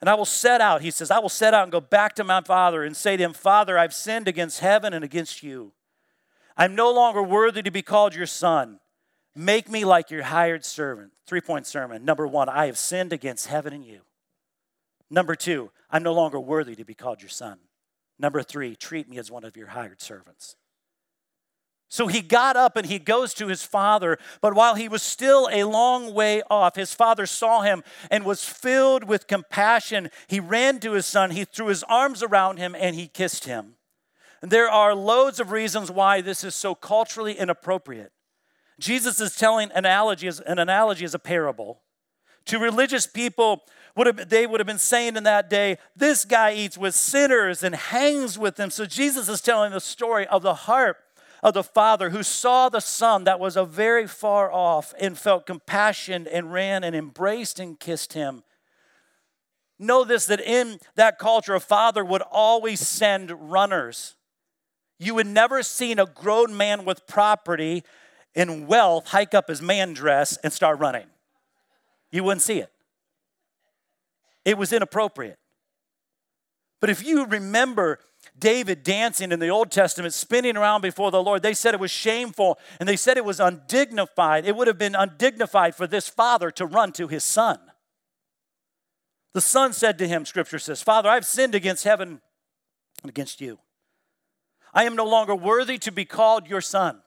And 0.00 0.08
I 0.08 0.14
will 0.14 0.24
set 0.24 0.60
out, 0.60 0.82
he 0.82 0.92
says, 0.92 1.10
I 1.10 1.18
will 1.18 1.28
set 1.28 1.54
out 1.54 1.64
and 1.64 1.72
go 1.72 1.80
back 1.80 2.14
to 2.16 2.24
my 2.24 2.40
father 2.40 2.84
and 2.84 2.96
say 2.96 3.16
to 3.16 3.22
him, 3.22 3.32
Father, 3.32 3.76
I've 3.76 3.94
sinned 3.94 4.28
against 4.28 4.60
heaven 4.60 4.92
and 4.92 5.04
against 5.04 5.42
you. 5.42 5.72
I'm 6.56 6.74
no 6.74 6.92
longer 6.92 7.22
worthy 7.22 7.62
to 7.62 7.70
be 7.70 7.82
called 7.82 8.14
your 8.14 8.26
son. 8.26 8.78
Make 9.34 9.68
me 9.68 9.84
like 9.84 10.10
your 10.10 10.24
hired 10.24 10.64
servant. 10.64 11.12
Three 11.26 11.40
point 11.40 11.66
sermon. 11.66 12.04
Number 12.04 12.26
one, 12.26 12.48
I 12.48 12.66
have 12.66 12.78
sinned 12.78 13.12
against 13.12 13.46
heaven 13.46 13.72
and 13.72 13.84
you. 13.84 14.00
Number 15.10 15.34
two, 15.34 15.70
I'm 15.90 16.02
no 16.02 16.12
longer 16.12 16.38
worthy 16.38 16.74
to 16.76 16.84
be 16.84 16.94
called 16.94 17.22
your 17.22 17.28
son. 17.28 17.58
Number 18.18 18.42
three, 18.42 18.74
treat 18.76 19.08
me 19.08 19.18
as 19.18 19.30
one 19.30 19.44
of 19.44 19.56
your 19.56 19.68
hired 19.68 20.00
servants. 20.00 20.56
So 21.90 22.06
he 22.06 22.20
got 22.20 22.56
up 22.56 22.76
and 22.76 22.86
he 22.86 22.98
goes 22.98 23.32
to 23.34 23.46
his 23.46 23.62
father. 23.62 24.18
But 24.42 24.54
while 24.54 24.74
he 24.74 24.88
was 24.88 25.02
still 25.02 25.48
a 25.50 25.64
long 25.64 26.12
way 26.12 26.42
off, 26.50 26.76
his 26.76 26.92
father 26.92 27.24
saw 27.24 27.62
him 27.62 27.82
and 28.10 28.24
was 28.24 28.44
filled 28.44 29.04
with 29.04 29.26
compassion. 29.26 30.10
He 30.26 30.38
ran 30.38 30.80
to 30.80 30.92
his 30.92 31.06
son, 31.06 31.30
he 31.30 31.44
threw 31.44 31.68
his 31.68 31.82
arms 31.84 32.22
around 32.22 32.58
him, 32.58 32.74
and 32.78 32.94
he 32.94 33.08
kissed 33.08 33.46
him. 33.46 33.76
And 34.42 34.50
there 34.50 34.70
are 34.70 34.94
loads 34.94 35.40
of 35.40 35.50
reasons 35.50 35.90
why 35.90 36.20
this 36.20 36.44
is 36.44 36.54
so 36.54 36.74
culturally 36.74 37.32
inappropriate. 37.32 38.12
Jesus 38.78 39.20
is 39.20 39.34
telling 39.34 39.70
an 39.72 39.78
analogy 39.78 40.28
an 40.46 40.58
analogy 40.58 41.04
as 41.04 41.14
a 41.14 41.18
parable. 41.18 41.80
To 42.46 42.58
religious 42.58 43.06
people, 43.06 43.64
would 43.96 44.06
have, 44.06 44.28
they 44.28 44.46
would 44.46 44.60
have 44.60 44.66
been 44.66 44.78
saying 44.78 45.16
in 45.16 45.24
that 45.24 45.50
day, 45.50 45.78
This 45.96 46.24
guy 46.24 46.54
eats 46.54 46.78
with 46.78 46.94
sinners 46.94 47.64
and 47.64 47.74
hangs 47.74 48.38
with 48.38 48.56
them. 48.56 48.70
So 48.70 48.86
Jesus 48.86 49.28
is 49.28 49.40
telling 49.40 49.72
the 49.72 49.80
story 49.80 50.26
of 50.28 50.42
the 50.42 50.54
heart 50.54 50.98
of 51.42 51.54
the 51.54 51.62
father 51.62 52.10
who 52.10 52.22
saw 52.22 52.68
the 52.68 52.80
son 52.80 53.24
that 53.24 53.40
was 53.40 53.56
a 53.56 53.64
very 53.64 54.06
far 54.06 54.52
off 54.52 54.92
and 55.00 55.16
felt 55.16 55.46
compassion 55.46 56.26
and 56.26 56.52
ran 56.52 56.82
and 56.84 56.96
embraced 56.96 57.60
and 57.60 57.78
kissed 57.78 58.12
him. 58.12 58.42
Know 59.78 60.04
this 60.04 60.26
that 60.26 60.40
in 60.40 60.78
that 60.96 61.18
culture, 61.18 61.54
a 61.54 61.60
father 61.60 62.04
would 62.04 62.22
always 62.22 62.80
send 62.80 63.50
runners. 63.50 64.16
You 64.98 65.14
would 65.14 65.28
never 65.28 65.62
seen 65.62 66.00
a 66.00 66.06
grown 66.06 66.56
man 66.56 66.84
with 66.84 67.06
property 67.06 67.84
and 68.34 68.66
wealth 68.66 69.08
hike 69.08 69.34
up 69.34 69.48
his 69.48 69.62
man 69.62 69.92
dress 69.92 70.36
and 70.38 70.52
start 70.52 70.80
running. 70.80 71.06
You 72.10 72.24
wouldn't 72.24 72.42
see 72.42 72.58
it. 72.58 72.72
It 74.44 74.58
was 74.58 74.72
inappropriate. 74.72 75.38
But 76.80 76.90
if 76.90 77.04
you 77.04 77.26
remember 77.26 77.98
David 78.38 78.82
dancing 78.82 79.32
in 79.32 79.40
the 79.40 79.48
Old 79.48 79.70
Testament, 79.70 80.14
spinning 80.14 80.56
around 80.56 80.80
before 80.80 81.10
the 81.10 81.22
Lord, 81.22 81.42
they 81.42 81.54
said 81.54 81.74
it 81.74 81.80
was 81.80 81.90
shameful 81.90 82.58
and 82.78 82.88
they 82.88 82.96
said 82.96 83.16
it 83.16 83.24
was 83.24 83.40
undignified. 83.40 84.46
It 84.46 84.56
would 84.56 84.68
have 84.68 84.78
been 84.78 84.94
undignified 84.94 85.74
for 85.74 85.86
this 85.86 86.08
father 86.08 86.50
to 86.52 86.66
run 86.66 86.92
to 86.92 87.08
his 87.08 87.24
son. 87.24 87.58
The 89.34 89.40
son 89.40 89.72
said 89.72 89.98
to 89.98 90.08
him, 90.08 90.24
Scripture 90.24 90.58
says, 90.58 90.82
Father, 90.82 91.08
I've 91.08 91.26
sinned 91.26 91.54
against 91.54 91.84
heaven 91.84 92.20
and 93.02 93.10
against 93.10 93.40
you. 93.40 93.58
I 94.74 94.84
am 94.84 94.96
no 94.96 95.06
longer 95.06 95.34
worthy 95.34 95.78
to 95.78 95.92
be 95.92 96.04
called 96.04 96.48
your 96.48 96.60
son. 96.60 97.02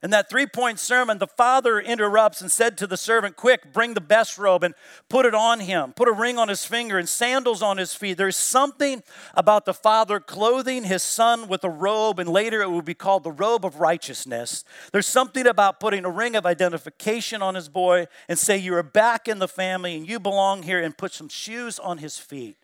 In 0.00 0.10
that 0.10 0.30
three 0.30 0.46
point 0.46 0.78
sermon, 0.78 1.18
the 1.18 1.26
father 1.26 1.80
interrupts 1.80 2.40
and 2.40 2.52
said 2.52 2.78
to 2.78 2.86
the 2.86 2.96
servant, 2.96 3.34
Quick, 3.34 3.72
bring 3.72 3.94
the 3.94 4.00
best 4.00 4.38
robe 4.38 4.62
and 4.62 4.74
put 5.08 5.26
it 5.26 5.34
on 5.34 5.58
him. 5.58 5.92
Put 5.92 6.06
a 6.06 6.12
ring 6.12 6.38
on 6.38 6.48
his 6.48 6.64
finger 6.64 6.98
and 6.98 7.08
sandals 7.08 7.62
on 7.62 7.78
his 7.78 7.94
feet. 7.94 8.16
There's 8.16 8.36
something 8.36 9.02
about 9.34 9.64
the 9.64 9.74
father 9.74 10.20
clothing 10.20 10.84
his 10.84 11.02
son 11.02 11.48
with 11.48 11.64
a 11.64 11.70
robe, 11.70 12.20
and 12.20 12.28
later 12.28 12.62
it 12.62 12.70
will 12.70 12.80
be 12.80 12.94
called 12.94 13.24
the 13.24 13.32
robe 13.32 13.64
of 13.64 13.80
righteousness. 13.80 14.62
There's 14.92 15.06
something 15.06 15.48
about 15.48 15.80
putting 15.80 16.04
a 16.04 16.10
ring 16.10 16.36
of 16.36 16.46
identification 16.46 17.42
on 17.42 17.56
his 17.56 17.68
boy 17.68 18.06
and 18.28 18.38
say, 18.38 18.56
You 18.56 18.76
are 18.76 18.84
back 18.84 19.26
in 19.26 19.40
the 19.40 19.48
family 19.48 19.96
and 19.96 20.08
you 20.08 20.20
belong 20.20 20.62
here, 20.62 20.80
and 20.80 20.96
put 20.96 21.12
some 21.12 21.28
shoes 21.28 21.80
on 21.80 21.98
his 21.98 22.18
feet. 22.18 22.56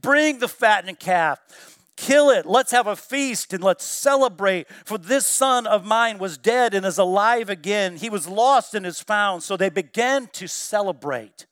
Bring 0.00 0.38
the 0.38 0.48
fattened 0.48 0.98
calf 0.98 1.78
Kill 2.00 2.30
it. 2.30 2.46
Let's 2.46 2.72
have 2.72 2.86
a 2.86 2.96
feast 2.96 3.52
and 3.52 3.62
let's 3.62 3.84
celebrate. 3.84 4.68
For 4.86 4.96
this 4.96 5.26
son 5.26 5.66
of 5.66 5.84
mine 5.84 6.16
was 6.16 6.38
dead 6.38 6.72
and 6.72 6.86
is 6.86 6.96
alive 6.96 7.50
again. 7.50 7.96
He 7.96 8.08
was 8.08 8.26
lost 8.26 8.74
and 8.74 8.86
is 8.86 9.02
found. 9.02 9.42
So 9.42 9.54
they 9.54 9.68
began 9.68 10.26
to 10.28 10.48
celebrate. 10.48 11.44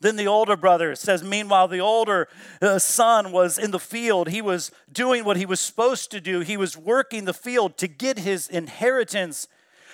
Then 0.00 0.16
the 0.16 0.26
older 0.26 0.56
brother 0.56 0.96
says, 0.96 1.22
Meanwhile, 1.22 1.68
the 1.68 1.78
older 1.78 2.26
uh, 2.60 2.80
son 2.80 3.30
was 3.30 3.56
in 3.56 3.70
the 3.70 3.78
field. 3.78 4.30
He 4.30 4.42
was 4.42 4.72
doing 4.90 5.24
what 5.24 5.36
he 5.36 5.46
was 5.46 5.60
supposed 5.60 6.10
to 6.10 6.20
do. 6.20 6.40
He 6.40 6.56
was 6.56 6.76
working 6.76 7.24
the 7.24 7.32
field 7.32 7.76
to 7.76 7.86
get 7.86 8.18
his 8.18 8.48
inheritance. 8.48 9.46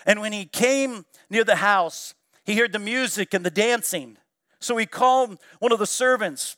And 0.07 0.23
when 0.23 0.33
he 0.33 0.47
came 0.47 1.05
near 1.29 1.45
the 1.45 1.57
house, 1.57 2.15
he 2.47 2.57
heard 2.57 2.73
the 2.73 2.79
music 2.79 3.35
and 3.35 3.45
the 3.45 3.51
dancing. 3.51 4.17
So 4.61 4.79
he 4.79 4.87
called 4.87 5.37
one 5.59 5.73
of 5.73 5.79
the 5.79 5.87
servants 5.87 6.57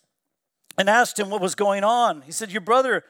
and 0.78 0.88
asked 0.88 1.18
him 1.18 1.30
what 1.30 1.40
was 1.40 1.54
going 1.54 1.84
on. 1.84 2.22
He 2.22 2.32
said, 2.32 2.50
Your 2.50 2.60
brother 2.60 3.04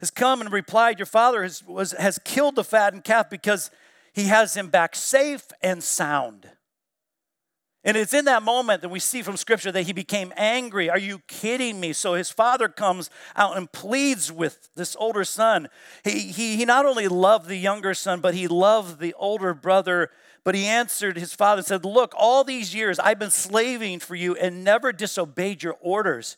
has 0.00 0.10
come 0.10 0.40
and 0.40 0.52
replied, 0.52 0.98
Your 0.98 1.06
father 1.06 1.42
has, 1.42 1.64
was, 1.66 1.92
has 1.92 2.18
killed 2.24 2.56
the 2.56 2.64
fattened 2.64 3.04
calf 3.04 3.30
because 3.30 3.70
he 4.12 4.24
has 4.24 4.56
him 4.56 4.68
back 4.68 4.96
safe 4.96 5.46
and 5.62 5.82
sound. 5.82 6.48
And 7.82 7.96
it's 7.96 8.12
in 8.12 8.26
that 8.26 8.42
moment 8.42 8.82
that 8.82 8.90
we 8.90 9.00
see 9.00 9.22
from 9.22 9.38
scripture 9.38 9.72
that 9.72 9.84
he 9.84 9.94
became 9.94 10.34
angry. 10.36 10.90
Are 10.90 10.98
you 10.98 11.20
kidding 11.28 11.80
me? 11.80 11.94
So 11.94 12.12
his 12.12 12.30
father 12.30 12.68
comes 12.68 13.08
out 13.34 13.56
and 13.56 13.72
pleads 13.72 14.30
with 14.30 14.68
this 14.74 14.94
older 14.98 15.24
son. 15.24 15.68
He, 16.04 16.28
he, 16.30 16.56
he 16.56 16.64
not 16.66 16.84
only 16.84 17.08
loved 17.08 17.48
the 17.48 17.56
younger 17.56 17.94
son, 17.94 18.20
but 18.20 18.34
he 18.34 18.48
loved 18.48 19.00
the 19.00 19.14
older 19.14 19.54
brother. 19.54 20.10
But 20.44 20.54
he 20.54 20.66
answered 20.66 21.16
his 21.16 21.32
father 21.34 21.60
and 21.60 21.66
said, 21.66 21.86
Look, 21.86 22.12
all 22.18 22.44
these 22.44 22.74
years 22.74 22.98
I've 22.98 23.18
been 23.18 23.30
slaving 23.30 24.00
for 24.00 24.14
you 24.14 24.36
and 24.36 24.62
never 24.62 24.92
disobeyed 24.92 25.62
your 25.62 25.76
orders. 25.80 26.36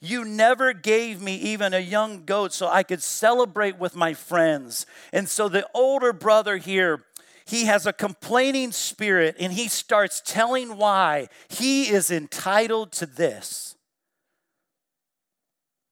You 0.00 0.24
never 0.24 0.72
gave 0.72 1.22
me 1.22 1.36
even 1.36 1.72
a 1.72 1.80
young 1.80 2.24
goat 2.24 2.52
so 2.52 2.68
I 2.68 2.82
could 2.82 3.02
celebrate 3.02 3.78
with 3.78 3.96
my 3.96 4.12
friends. 4.14 4.86
And 5.12 5.28
so 5.28 5.48
the 5.48 5.66
older 5.74 6.12
brother 6.12 6.58
here, 6.58 7.04
he 7.46 7.64
has 7.64 7.86
a 7.86 7.92
complaining 7.92 8.72
spirit 8.72 9.36
and 9.38 9.52
he 9.52 9.68
starts 9.68 10.20
telling 10.24 10.76
why 10.76 11.28
he 11.48 11.88
is 11.88 12.10
entitled 12.10 12.92
to 12.92 13.06
this. 13.06 13.76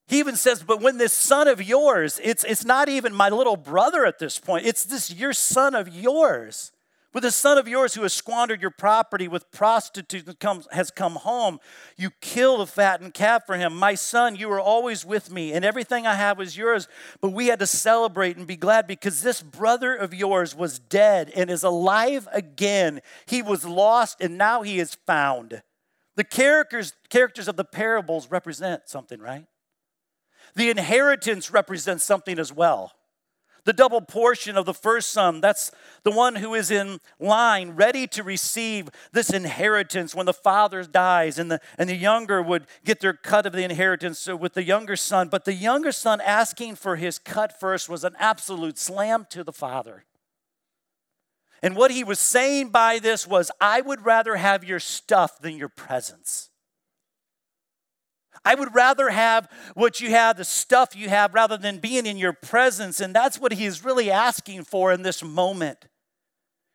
He 0.06 0.18
even 0.18 0.37
says, 0.37 0.62
But 0.62 0.82
when 0.82 0.99
this 0.99 1.14
son 1.14 1.49
of 1.49 1.62
yours, 1.62 2.20
it's, 2.23 2.44
it's 2.44 2.64
not 2.64 2.90
even 2.90 3.14
my 3.14 3.30
little 3.30 3.56
brother 3.56 4.04
at 4.04 4.18
this 4.18 4.38
point, 4.38 4.66
it's 4.66 4.84
this 4.84 5.11
your 5.11 5.32
son 5.32 5.75
of 5.75 5.88
yours. 5.88 6.73
With 7.14 7.25
a 7.25 7.30
son 7.30 7.59
of 7.59 7.68
yours 7.68 7.94
who 7.94 8.02
has 8.02 8.12
squandered 8.12 8.61
your 8.61 8.73
property 8.73 9.28
with 9.28 9.52
prostitutes 9.52 10.28
and 10.28 10.66
has 10.73 10.90
come 10.90 11.14
home, 11.14 11.61
you 11.97 12.11
killed 12.21 12.61
a 12.61 12.66
fattened 12.66 13.14
calf 13.14 13.47
for 13.47 13.54
him. 13.54 13.76
My 13.76 13.94
son, 13.94 14.35
you 14.35 14.49
were 14.49 14.59
always 14.59 15.04
with 15.04 15.30
me, 15.30 15.52
and 15.52 15.64
everything 15.64 16.09
I 16.09 16.14
have 16.14 16.38
was 16.38 16.56
yours. 16.56 16.88
But 17.21 17.30
we 17.30 17.47
had 17.47 17.61
to 17.61 17.68
celebrate 17.68 18.37
and 18.37 18.49
be 18.49 18.56
glad 18.56 18.88
because 18.88 19.23
this 19.23 19.42
brother 19.42 19.94
of 19.94 20.12
yours 20.12 20.56
was 20.56 20.80
dead 20.80 21.30
and 21.37 21.50
is 21.50 21.62
alive 21.62 22.26
again. 22.33 23.00
He 23.26 23.42
was 23.42 23.64
lost, 23.64 24.21
and 24.21 24.37
now 24.37 24.62
he 24.62 24.80
is 24.80 24.97
found. 25.06 25.62
The 26.16 26.25
characters, 26.25 26.94
characters 27.11 27.47
of 27.47 27.54
the 27.54 27.64
parables 27.64 28.28
represent 28.28 28.88
something, 28.88 29.21
right? 29.21 29.47
The 30.56 30.68
inheritance 30.68 31.52
represents 31.52 32.02
something 32.02 32.40
as 32.40 32.52
well. 32.52 32.92
The 33.64 33.73
double 33.73 34.02
portion 34.02 34.59
of 34.59 34.66
the 34.66 34.75
first 34.75 35.11
son, 35.11 35.40
that's 35.40 35.71
the 36.02 36.11
one 36.11 36.37
who 36.37 36.54
is 36.54 36.71
in 36.71 37.00
line, 37.18 37.71
ready 37.71 38.06
to 38.09 38.23
receive 38.23 38.90
this 39.12 39.30
inheritance 39.30 40.14
when 40.14 40.26
the 40.26 40.35
father 40.35 40.83
dies, 40.85 41.38
and 41.38 41.50
the, 41.50 41.61
and 41.78 41.88
the 41.88 41.97
younger 41.97 42.42
would 42.42 42.66
get 42.85 43.00
their 43.00 43.14
cut 43.14 43.47
of 43.47 43.54
the 43.54 43.64
inheritance 43.64 44.26
with 44.26 44.52
the 44.52 44.64
younger 44.64 44.97
son. 44.97 45.28
But 45.28 45.47
the 45.47 45.54
younger 45.54 45.92
son 45.92 46.21
asking 46.21 46.75
for 46.75 46.97
his 46.97 47.18
cut 47.18 47.59
first 47.59 47.88
was 47.88 48.04
an 48.04 48.14
absolute 48.18 48.76
slam 48.76 49.26
to 49.30 49.42
the 49.42 49.52
father. 49.52 50.04
And 51.62 51.75
what 51.75 51.90
he 51.90 52.04
was 52.04 52.21
saying 52.21 52.68
by 52.68 52.99
this 52.99 53.26
was, 53.26 53.50
I 53.59 53.80
would 53.80 54.04
rather 54.04 54.37
have 54.37 54.62
your 54.64 54.80
stuff 54.80 55.38
than 55.40 55.56
your 55.56 55.71
presence. 55.71 56.50
I 58.44 58.54
would 58.54 58.74
rather 58.74 59.08
have 59.10 59.48
what 59.74 60.00
you 60.00 60.10
have, 60.10 60.36
the 60.36 60.44
stuff 60.44 60.94
you 60.94 61.08
have, 61.08 61.34
rather 61.34 61.56
than 61.56 61.78
being 61.78 62.06
in 62.06 62.16
your 62.16 62.32
presence. 62.32 63.00
And 63.00 63.14
that's 63.14 63.38
what 63.38 63.52
he's 63.52 63.84
really 63.84 64.10
asking 64.10 64.64
for 64.64 64.92
in 64.92 65.02
this 65.02 65.22
moment. 65.22 65.86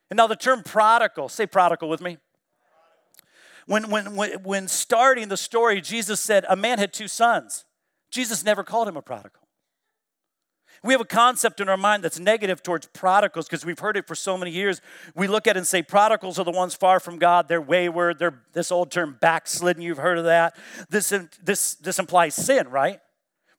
And 0.09 0.17
now 0.17 0.27
the 0.27 0.35
term 0.35 0.63
prodigal, 0.63 1.29
say 1.29 1.45
prodigal 1.45 1.89
with 1.89 2.01
me. 2.01 2.17
When, 3.67 3.91
when, 3.91 4.15
when, 4.15 4.31
when 4.43 4.67
starting 4.67 5.27
the 5.27 5.37
story, 5.37 5.79
Jesus 5.79 6.19
said 6.19 6.43
a 6.49 6.55
man 6.55 6.79
had 6.79 6.91
two 6.91 7.07
sons. 7.07 7.65
Jesus 8.09 8.43
never 8.43 8.63
called 8.63 8.87
him 8.87 8.97
a 8.97 9.01
prodigal. 9.01 9.41
We 10.83 10.93
have 10.93 11.01
a 11.01 11.05
concept 11.05 11.59
in 11.59 11.67
our 11.67 11.77
mind 11.77 12.03
that's 12.03 12.19
negative 12.19 12.63
towards 12.63 12.87
prodigals 12.87 13.47
because 13.47 13.65
we've 13.65 13.79
heard 13.79 13.97
it 13.97 14.07
for 14.07 14.15
so 14.15 14.37
many 14.37 14.51
years. 14.51 14.81
We 15.15 15.27
look 15.27 15.47
at 15.47 15.55
it 15.55 15.59
and 15.59 15.67
say 15.67 15.81
prodigals 15.81 16.39
are 16.39 16.45
the 16.45 16.51
ones 16.51 16.73
far 16.73 16.99
from 16.99 17.17
God. 17.17 17.47
They're 17.47 17.61
wayward. 17.61 18.19
They're 18.19 18.41
this 18.53 18.71
old 18.71 18.91
term 18.91 19.17
backslidden. 19.19 19.81
You've 19.81 19.97
heard 19.97 20.17
of 20.17 20.25
that. 20.25 20.55
This, 20.89 21.13
this, 21.43 21.75
this 21.75 21.99
implies 21.99 22.35
sin, 22.35 22.69
right? 22.69 22.99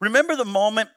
Remember 0.00 0.34
the 0.34 0.46
moment, 0.46 0.88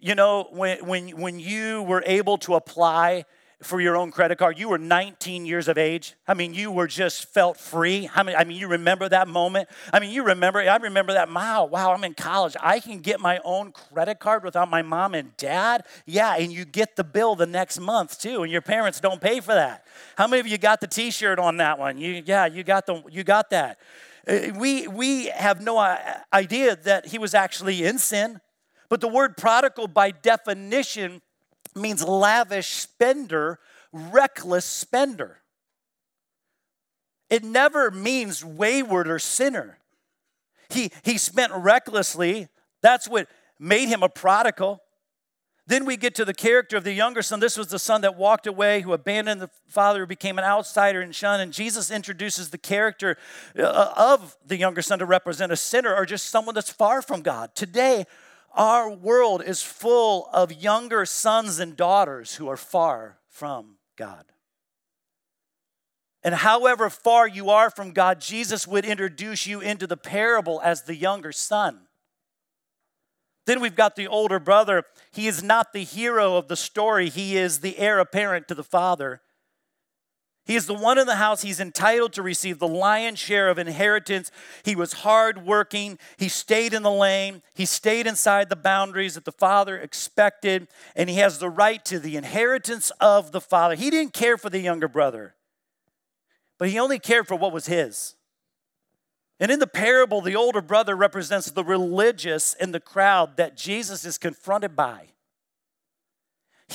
you 0.00 0.14
know, 0.14 0.48
when, 0.50 0.86
when, 0.86 1.08
when 1.20 1.38
you 1.38 1.82
were 1.82 2.02
able 2.06 2.38
to 2.38 2.54
apply 2.54 3.24
for 3.62 3.80
your 3.80 3.96
own 3.96 4.10
credit 4.10 4.36
card. 4.36 4.58
You 4.58 4.68
were 4.68 4.78
19 4.78 5.46
years 5.46 5.66
of 5.66 5.78
age. 5.78 6.14
I 6.28 6.34
mean, 6.34 6.52
you 6.52 6.70
were 6.70 6.86
just 6.86 7.32
felt 7.32 7.56
free. 7.56 8.08
I 8.14 8.22
mean, 8.22 8.36
I 8.36 8.44
mean, 8.44 8.58
you 8.58 8.68
remember 8.68 9.08
that 9.08 9.28
moment. 9.28 9.68
I 9.92 9.98
mean, 9.98 10.10
you 10.10 10.24
remember. 10.24 10.60
I 10.60 10.76
remember 10.76 11.14
that. 11.14 11.32
Wow, 11.32 11.64
wow! 11.64 11.92
I'm 11.92 12.04
in 12.04 12.14
college. 12.14 12.54
I 12.60 12.80
can 12.80 12.98
get 12.98 13.18
my 13.18 13.40
own 13.44 13.72
credit 13.72 14.18
card 14.18 14.44
without 14.44 14.68
my 14.68 14.82
mom 14.82 15.14
and 15.14 15.34
dad. 15.36 15.86
Yeah, 16.04 16.36
and 16.36 16.52
you 16.52 16.64
get 16.64 16.96
the 16.96 17.04
bill 17.04 17.34
the 17.34 17.46
next 17.46 17.80
month 17.80 18.20
too, 18.20 18.42
and 18.42 18.52
your 18.52 18.62
parents 18.62 19.00
don't 19.00 19.20
pay 19.20 19.40
for 19.40 19.54
that. 19.54 19.84
How 20.18 20.26
many 20.26 20.40
of 20.40 20.46
you 20.46 20.58
got 20.58 20.80
the 20.80 20.86
T-shirt 20.86 21.38
on 21.38 21.56
that 21.56 21.78
one? 21.78 21.98
You, 21.98 22.22
yeah, 22.26 22.46
you 22.46 22.62
got 22.62 22.86
the, 22.86 23.02
you 23.10 23.24
got 23.24 23.50
that. 23.50 23.78
Uh, 24.28 24.52
we 24.56 24.86
we 24.86 25.26
have 25.26 25.62
no 25.62 25.78
uh, 25.78 25.98
idea 26.32 26.76
that 26.76 27.06
he 27.06 27.18
was 27.18 27.32
actually 27.32 27.84
in 27.84 27.98
sin, 27.98 28.40
but 28.90 29.00
the 29.00 29.08
word 29.08 29.36
prodigal, 29.38 29.88
by 29.88 30.10
definition 30.10 31.22
means 31.76 32.02
lavish 32.02 32.68
spender, 32.68 33.58
reckless 33.92 34.64
spender. 34.64 35.42
It 37.28 37.44
never 37.44 37.90
means 37.90 38.44
wayward 38.44 39.08
or 39.08 39.18
sinner. 39.18 39.78
He, 40.70 40.90
he 41.02 41.18
spent 41.18 41.52
recklessly. 41.54 42.48
That's 42.82 43.08
what 43.08 43.28
made 43.58 43.88
him 43.88 44.02
a 44.02 44.08
prodigal. 44.08 44.80
Then 45.68 45.84
we 45.84 45.96
get 45.96 46.14
to 46.16 46.24
the 46.24 46.34
character 46.34 46.76
of 46.76 46.84
the 46.84 46.92
younger 46.92 47.22
son. 47.22 47.40
This 47.40 47.56
was 47.56 47.66
the 47.66 47.78
son 47.80 48.02
that 48.02 48.16
walked 48.16 48.46
away, 48.46 48.82
who 48.82 48.92
abandoned 48.92 49.40
the 49.40 49.50
father, 49.66 50.00
who 50.00 50.06
became 50.06 50.38
an 50.38 50.44
outsider 50.44 51.00
and 51.00 51.12
shunned. 51.12 51.42
And 51.42 51.52
Jesus 51.52 51.90
introduces 51.90 52.50
the 52.50 52.58
character 52.58 53.16
uh, 53.58 53.92
of 53.96 54.36
the 54.46 54.56
younger 54.56 54.80
son 54.80 55.00
to 55.00 55.06
represent 55.06 55.50
a 55.50 55.56
sinner 55.56 55.92
or 55.92 56.06
just 56.06 56.26
someone 56.26 56.54
that's 56.54 56.70
far 56.70 57.02
from 57.02 57.20
God. 57.20 57.52
Today, 57.56 58.06
our 58.56 58.90
world 58.90 59.42
is 59.44 59.62
full 59.62 60.28
of 60.32 60.50
younger 60.50 61.04
sons 61.04 61.60
and 61.60 61.76
daughters 61.76 62.36
who 62.36 62.48
are 62.48 62.56
far 62.56 63.18
from 63.28 63.76
God. 63.96 64.24
And 66.24 66.34
however 66.34 66.90
far 66.90 67.28
you 67.28 67.50
are 67.50 67.70
from 67.70 67.92
God, 67.92 68.20
Jesus 68.20 68.66
would 68.66 68.84
introduce 68.84 69.46
you 69.46 69.60
into 69.60 69.86
the 69.86 69.96
parable 69.96 70.60
as 70.64 70.82
the 70.82 70.96
younger 70.96 71.30
son. 71.30 71.82
Then 73.44 73.60
we've 73.60 73.76
got 73.76 73.94
the 73.94 74.08
older 74.08 74.40
brother. 74.40 74.82
He 75.12 75.28
is 75.28 75.42
not 75.42 75.72
the 75.72 75.84
hero 75.84 76.36
of 76.36 76.48
the 76.48 76.56
story, 76.56 77.08
he 77.08 77.36
is 77.36 77.60
the 77.60 77.78
heir 77.78 78.00
apparent 78.00 78.48
to 78.48 78.54
the 78.54 78.64
father. 78.64 79.20
He 80.46 80.54
is 80.54 80.66
the 80.66 80.74
one 80.74 80.96
in 80.96 81.08
the 81.08 81.16
house. 81.16 81.42
He's 81.42 81.58
entitled 81.58 82.12
to 82.12 82.22
receive 82.22 82.60
the 82.60 82.68
lion's 82.68 83.18
share 83.18 83.48
of 83.48 83.58
inheritance. 83.58 84.30
He 84.62 84.76
was 84.76 84.92
hardworking. 84.92 85.98
He 86.18 86.28
stayed 86.28 86.72
in 86.72 86.84
the 86.84 86.90
lane. 86.90 87.42
He 87.52 87.64
stayed 87.64 88.06
inside 88.06 88.48
the 88.48 88.54
boundaries 88.54 89.14
that 89.14 89.24
the 89.24 89.32
father 89.32 89.76
expected. 89.76 90.68
And 90.94 91.10
he 91.10 91.16
has 91.16 91.40
the 91.40 91.50
right 91.50 91.84
to 91.86 91.98
the 91.98 92.16
inheritance 92.16 92.92
of 93.00 93.32
the 93.32 93.40
father. 93.40 93.74
He 93.74 93.90
didn't 93.90 94.12
care 94.12 94.38
for 94.38 94.48
the 94.48 94.60
younger 94.60 94.86
brother, 94.86 95.34
but 96.58 96.68
he 96.68 96.78
only 96.78 97.00
cared 97.00 97.26
for 97.26 97.34
what 97.34 97.52
was 97.52 97.66
his. 97.66 98.14
And 99.40 99.50
in 99.50 99.58
the 99.58 99.66
parable, 99.66 100.20
the 100.20 100.36
older 100.36 100.62
brother 100.62 100.94
represents 100.94 101.50
the 101.50 101.64
religious 101.64 102.54
in 102.54 102.70
the 102.70 102.80
crowd 102.80 103.36
that 103.36 103.56
Jesus 103.56 104.04
is 104.04 104.16
confronted 104.16 104.76
by. 104.76 105.08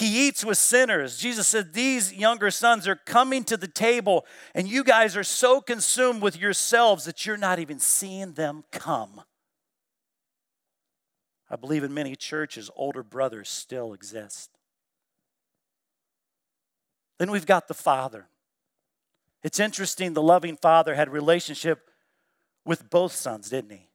He 0.02 0.28
eats 0.28 0.44
with 0.44 0.58
sinners. 0.58 1.20
Jesus 1.20 1.48
said, 1.48 1.74
These 1.74 2.12
younger 2.12 2.50
sons 2.50 2.88
are 2.88 2.96
coming 2.96 3.44
to 3.44 3.56
the 3.56 3.68
table, 3.68 4.26
and 4.56 4.68
you 4.68 4.84
guys 4.84 5.16
are 5.16 5.24
so 5.24 5.62
consumed 5.62 6.24
with 6.24 6.36
yourselves 6.36 7.06
that 7.06 7.24
you're 7.24 7.38
not 7.38 7.60
even 7.60 7.78
seeing 7.78 8.34
them 8.34 8.64
come. 8.72 9.22
I 11.52 11.56
believe 11.56 11.84
in 11.84 11.94
many 11.94 12.16
churches, 12.16 12.72
older 12.76 13.04
brothers 13.04 13.48
still 13.48 13.94
exist. 13.94 14.50
Then 17.20 17.30
we've 17.30 17.46
got 17.46 17.68
the 17.68 17.76
Father. 17.76 18.26
It's 19.44 19.60
interesting, 19.60 20.14
the 20.16 20.24
loving 20.24 20.58
Father 20.58 20.96
had 20.96 21.10
relationship 21.10 21.92
with 22.66 22.90
both 22.90 23.12
sons, 23.12 23.52
didn't 23.52 23.70
he? 23.70 23.91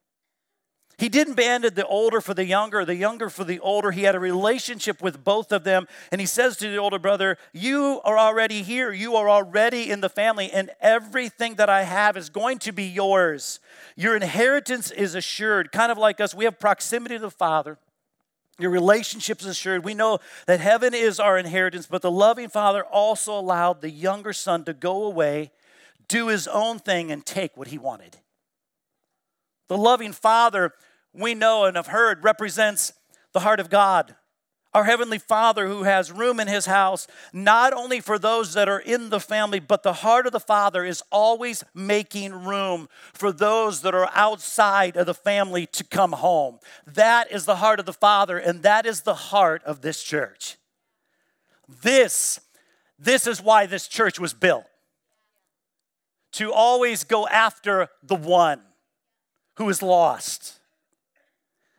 He 0.99 1.11
didn't 1.11 1.35
banded 1.35 1.75
the 1.75 1.87
older 1.87 2.23
for 2.23 2.33
the 2.33 2.47
younger, 2.47 2.83
the 2.87 2.95
younger 2.95 3.29
for 3.29 3.45
the 3.45 3.61
older. 3.61 3.91
He 3.91 4.05
had 4.05 4.15
a 4.15 4.21
relationship 4.21 5.03
with 5.03 5.23
both 5.23 5.53
of 5.53 5.63
them. 5.63 5.87
And 6.11 6.23
he 6.23 6.27
says 6.27 6.57
to 6.57 6.71
the 6.71 6.79
older 6.79 6.99
brother, 6.99 7.37
You 7.53 8.01
are 8.03 8.19
already 8.19 8.63
here. 8.63 8.93
You 8.95 9.15
are 9.17 9.29
already 9.29 9.91
in 9.91 10.01
the 10.01 10.09
family, 10.09 10.51
and 10.51 10.71
everything 10.81 11.57
that 11.57 11.69
I 11.69 11.83
have 11.83 12.17
is 12.17 12.31
going 12.31 12.61
to 12.61 12.73
be 12.73 12.85
yours. 12.85 13.61
Your 13.95 14.17
inheritance 14.17 14.91
is 14.91 15.15
assured. 15.15 15.71
Kind 15.71 15.93
of 15.93 15.99
like 15.99 16.19
us, 16.19 16.35
we 16.35 16.47
have 16.47 16.59
proximity 16.59 17.17
to 17.17 17.21
the 17.21 17.31
Father. 17.31 17.77
Your 18.59 18.71
relationship 18.71 19.41
is 19.41 19.47
assured. 19.47 19.85
We 19.85 19.93
know 19.93 20.19
that 20.47 20.61
heaven 20.61 20.95
is 20.95 21.21
our 21.21 21.37
inheritance, 21.37 21.87
but 21.87 22.01
the 22.01 22.11
loving 22.11 22.49
Father 22.49 22.83
also 22.83 23.39
allowed 23.39 23.83
the 23.83 23.91
younger 23.91 24.33
son 24.33 24.65
to 24.65 24.73
go 24.73 25.05
away, 25.05 25.51
do 26.09 26.29
his 26.29 26.49
own 26.49 26.79
thing, 26.79 27.13
and 27.13 27.27
take 27.27 27.55
what 27.55 27.69
he 27.69 27.77
wanted. 27.77 28.17
The 29.69 29.77
loving 29.77 30.13
Father, 30.13 30.73
we 31.17 31.35
know 31.35 31.65
and 31.65 31.77
have 31.77 31.89
heard, 31.89 32.25
represents 32.25 32.93
the 33.33 33.41
heart 33.41 33.61
of 33.61 33.71
God. 33.71 34.15
Our 34.75 34.85
Heavenly 34.85 35.19
Father, 35.19 35.69
who 35.69 35.85
has 35.85 36.13
room 36.13 36.39
in 36.39 36.49
His 36.49 36.67
house, 36.67 37.07
not 37.33 37.73
only 37.73 38.01
for 38.01 38.19
those 38.19 38.53
that 38.53 38.69
are 38.69 38.79
in 38.79 39.09
the 39.09 39.21
family, 39.21 39.59
but 39.59 39.83
the 39.83 39.95
heart 39.95 40.27
of 40.27 40.33
the 40.33 40.41
Father 40.41 40.85
is 40.85 41.03
always 41.11 41.65
making 41.75 42.45
room 42.45 42.89
for 43.15 43.33
those 43.33 43.81
that 43.81 43.95
are 43.95 44.11
outside 44.15 44.97
of 44.97 45.07
the 45.07 45.15
family 45.15 45.65
to 45.69 45.83
come 45.83 46.13
home. 46.13 46.59
That 46.87 47.33
is 47.33 47.47
the 47.47 47.57
heart 47.57 47.81
of 47.81 47.87
the 47.87 47.95
Father, 47.95 48.37
and 48.37 48.63
that 48.65 48.85
is 48.85 49.01
the 49.01 49.15
heart 49.15 49.63
of 49.65 49.81
this 49.81 50.03
church. 50.03 50.59
This, 51.83 52.39
this 52.99 53.27
is 53.27 53.41
why 53.41 53.65
this 53.65 53.89
church 53.89 54.21
was 54.21 54.35
built 54.35 54.67
to 56.33 56.53
always 56.53 57.03
go 57.03 57.27
after 57.29 57.89
the 58.03 58.15
one 58.15 58.61
who 59.57 59.71
is 59.71 59.81
lost. 59.81 60.61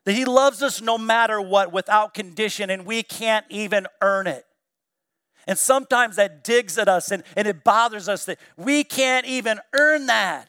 That 0.08 0.14
He 0.14 0.24
loves 0.24 0.64
us 0.64 0.82
no 0.82 0.98
matter 0.98 1.42
what, 1.42 1.74
without 1.74 2.14
condition, 2.14 2.70
and 2.70 2.86
we 2.86 3.04
can't 3.04 3.46
even 3.50 3.88
earn 4.02 4.26
it. 4.26 4.46
And 5.46 5.58
sometimes 5.58 6.16
that 6.16 6.46
digs 6.46 6.78
at 6.78 6.88
us 6.88 7.12
and, 7.12 7.24
and 7.36 7.46
it 7.46 7.66
bothers 7.66 8.08
us 8.08 8.24
that 8.24 8.40
we 8.56 8.86
can't 8.86 9.26
even 9.26 9.60
earn 9.78 10.06
that. 10.06 10.48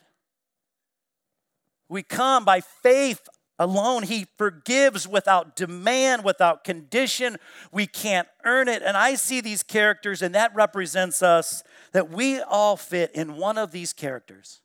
We 1.88 2.04
come 2.04 2.44
by 2.44 2.60
faith 2.60 3.28
alone. 3.58 4.04
He 4.04 4.28
forgives 4.36 5.08
without 5.08 5.56
demand, 5.56 6.22
without 6.22 6.62
condition. 6.62 7.36
We 7.72 7.88
can't 7.88 8.28
earn 8.44 8.68
it. 8.68 8.82
And 8.84 8.96
I 8.96 9.16
see 9.16 9.40
these 9.40 9.64
characters, 9.64 10.22
and 10.22 10.36
that 10.36 10.54
represents 10.54 11.20
us 11.20 11.64
that 11.90 12.12
we 12.12 12.40
all 12.40 12.76
fit 12.76 13.10
in 13.12 13.38
one 13.38 13.58
of 13.58 13.72
these 13.72 13.92
characters. 13.92 14.60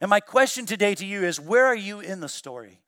And 0.00 0.08
my 0.08 0.20
question 0.20 0.64
today 0.64 0.94
to 0.94 1.04
you 1.04 1.22
is 1.22 1.38
where 1.38 1.66
are 1.66 1.76
you 1.76 2.00
in 2.00 2.20
the 2.20 2.28
story? 2.30 2.79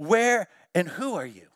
Where 0.00 0.48
and 0.74 0.88
who 0.88 1.14
are 1.16 1.26
you? 1.26 1.48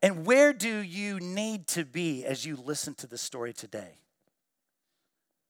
And 0.00 0.24
where 0.24 0.52
do 0.52 0.78
you 0.78 1.18
need 1.18 1.66
to 1.68 1.84
be 1.84 2.24
as 2.24 2.46
you 2.46 2.54
listen 2.54 2.94
to 2.94 3.08
the 3.08 3.18
story 3.18 3.52
today? 3.52 3.94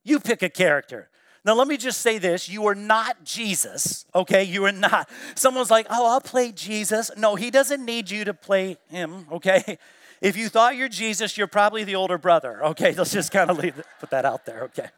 You 0.05 0.21
pick 0.21 0.43
a 0.43 0.49
character. 0.49 1.11
Now, 1.45 1.53
let 1.53 1.69
me 1.69 1.77
just 1.77 2.01
say 2.01 2.17
this 2.17 2.49
you 2.49 2.67
are 2.67 2.75
not 2.75 3.25
Jesus, 3.25 4.07
okay? 4.15 4.43
You 4.43 4.65
are 4.65 4.73
not. 4.73 5.11
Someone's 5.35 5.71
like, 5.71 5.87
oh, 5.91 6.11
I'll 6.11 6.23
play 6.23 6.51
Jesus. 6.51 7.11
No, 7.15 7.35
he 7.35 7.51
doesn't 7.51 7.85
need 7.85 8.11
you 8.11 8.25
to 8.25 8.33
play 8.33 8.79
him, 8.89 9.27
okay? 9.31 9.79
If 10.21 10.37
you 10.37 10.49
thought 10.49 10.75
you're 10.75 10.89
Jesus, 10.89 11.39
you're 11.39 11.47
probably 11.47 11.85
the 11.85 11.95
older 11.95 12.19
brother, 12.19 12.65
okay? 12.65 12.93
Let's 12.97 13.13
just 13.13 13.31
kind 13.31 13.51
of 13.51 13.59
leave, 13.59 13.81
put 14.01 14.11
that 14.11 14.25
out 14.25 14.47
there, 14.47 14.63
okay? 14.65 14.89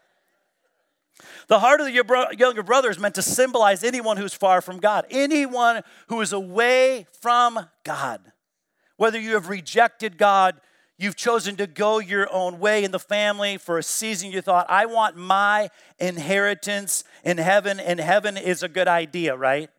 The 1.49 1.59
heart 1.59 1.81
of 1.81 1.87
the 1.87 2.37
younger 2.39 2.63
brother 2.63 2.91
is 2.91 2.99
meant 2.99 3.15
to 3.17 3.23
symbolize 3.23 3.83
anyone 3.85 4.17
who's 4.17 4.35
far 4.35 4.61
from 4.61 4.79
God, 4.79 5.07
anyone 5.11 5.83
who 6.09 6.21
is 6.21 6.33
away 6.33 7.07
from 7.21 7.69
God. 7.85 8.21
Whether 8.97 9.19
you 9.19 9.35
have 9.35 9.49
rejected 9.49 10.19
God, 10.19 10.61
you've 10.99 11.17
chosen 11.17 11.57
to 11.57 11.67
go 11.67 11.99
your 11.99 12.31
own 12.33 12.61
way 12.61 12.85
in 12.85 12.91
the 12.91 12.99
family 12.99 13.57
for 13.57 13.79
a 13.79 13.83
season, 13.83 14.31
you 14.31 14.43
thought, 14.43 14.67
I 14.69 14.87
want 14.87 15.17
my 15.17 15.71
inheritance 15.99 17.05
in 17.25 17.39
heaven, 17.39 17.81
and 17.81 17.99
heaven 17.99 18.37
is 18.37 18.63
a 18.63 18.69
good 18.69 18.89
idea, 18.89 19.35
right? 19.37 19.71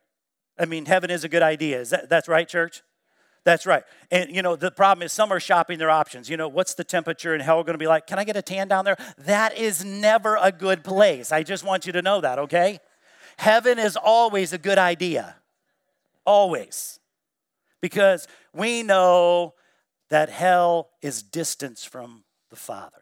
I 0.58 0.65
mean, 0.65 0.86
heaven 0.86 1.10
is 1.10 1.23
a 1.23 1.30
good 1.30 1.43
idea. 1.43 1.80
Is 1.80 1.91
that, 1.91 2.10
that's 2.10 2.27
right, 2.27 2.47
church? 2.47 2.82
That's 3.43 3.65
right. 3.65 3.84
And 4.12 4.36
you 4.36 4.41
know, 4.41 4.56
the 4.56 4.71
problem 4.71 5.04
is 5.04 5.12
some 5.12 5.32
are 5.32 5.39
shopping 5.39 5.80
their 5.80 5.89
options. 5.89 6.30
You 6.30 6.38
know, 6.38 6.47
what's 6.47 6.75
the 6.75 6.84
temperature 6.84 7.34
in 7.34 7.41
hell 7.41 7.63
going 7.63 7.73
to 7.73 7.80
be 7.80 7.88
like? 7.88 8.06
Can 8.06 8.19
I 8.19 8.23
get 8.23 8.38
a 8.38 8.41
tan 8.41 8.67
down 8.67 8.86
there? 8.86 8.97
That 9.17 9.58
is 9.58 9.84
never 9.84 10.38
a 10.39 10.51
good 10.51 10.84
place. 10.84 11.32
I 11.32 11.43
just 11.43 11.63
want 11.63 11.86
you 11.86 11.93
to 11.93 12.01
know 12.01 12.21
that, 12.21 12.38
okay? 12.38 12.80
Heaven 13.38 13.80
is 13.80 13.97
always 13.97 14.54
a 14.54 14.58
good 14.58 14.77
idea. 14.77 15.36
Always. 16.25 16.99
Because 17.82 18.27
we 18.54 18.84
know 18.84 19.56
that 20.10 20.30
hell 20.30 20.89
is 21.01 21.23
distance 21.23 21.84
from 21.84 22.23
the 22.51 22.56
Father. 22.56 23.01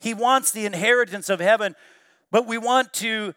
He 0.00 0.14
wants 0.14 0.50
the 0.50 0.66
inheritance 0.66 1.28
of 1.28 1.38
heaven, 1.38 1.76
but 2.32 2.46
we 2.46 2.58
want 2.58 2.92
to 2.94 3.34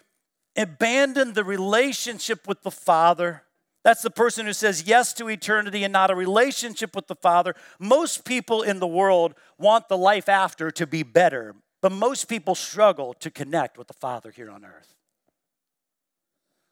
abandon 0.57 1.33
the 1.33 1.43
relationship 1.43 2.47
with 2.47 2.63
the 2.63 2.71
Father 2.71 3.43
that's 3.87 4.01
the 4.01 4.11
person 4.11 4.45
who 4.45 4.51
says 4.51 4.83
yes 4.85 5.13
to 5.13 5.29
eternity 5.29 5.85
and 5.85 5.93
not 5.93 6.11
a 6.11 6.15
relationship 6.15 6.93
with 6.93 7.07
the 7.07 7.15
Father. 7.15 7.55
Most 7.79 8.25
people 8.25 8.61
in 8.61 8.81
the 8.81 8.85
world 8.85 9.33
want 9.57 9.87
the 9.87 9.97
life 9.97 10.27
after 10.27 10.69
to 10.71 10.85
be 10.85 11.03
better, 11.03 11.55
but 11.81 11.93
most 11.93 12.25
people 12.25 12.53
struggle 12.53 13.13
to 13.21 13.31
connect 13.31 13.77
with 13.77 13.87
the 13.87 13.93
Father 13.93 14.29
here 14.29 14.51
on 14.51 14.65
earth. 14.65 14.93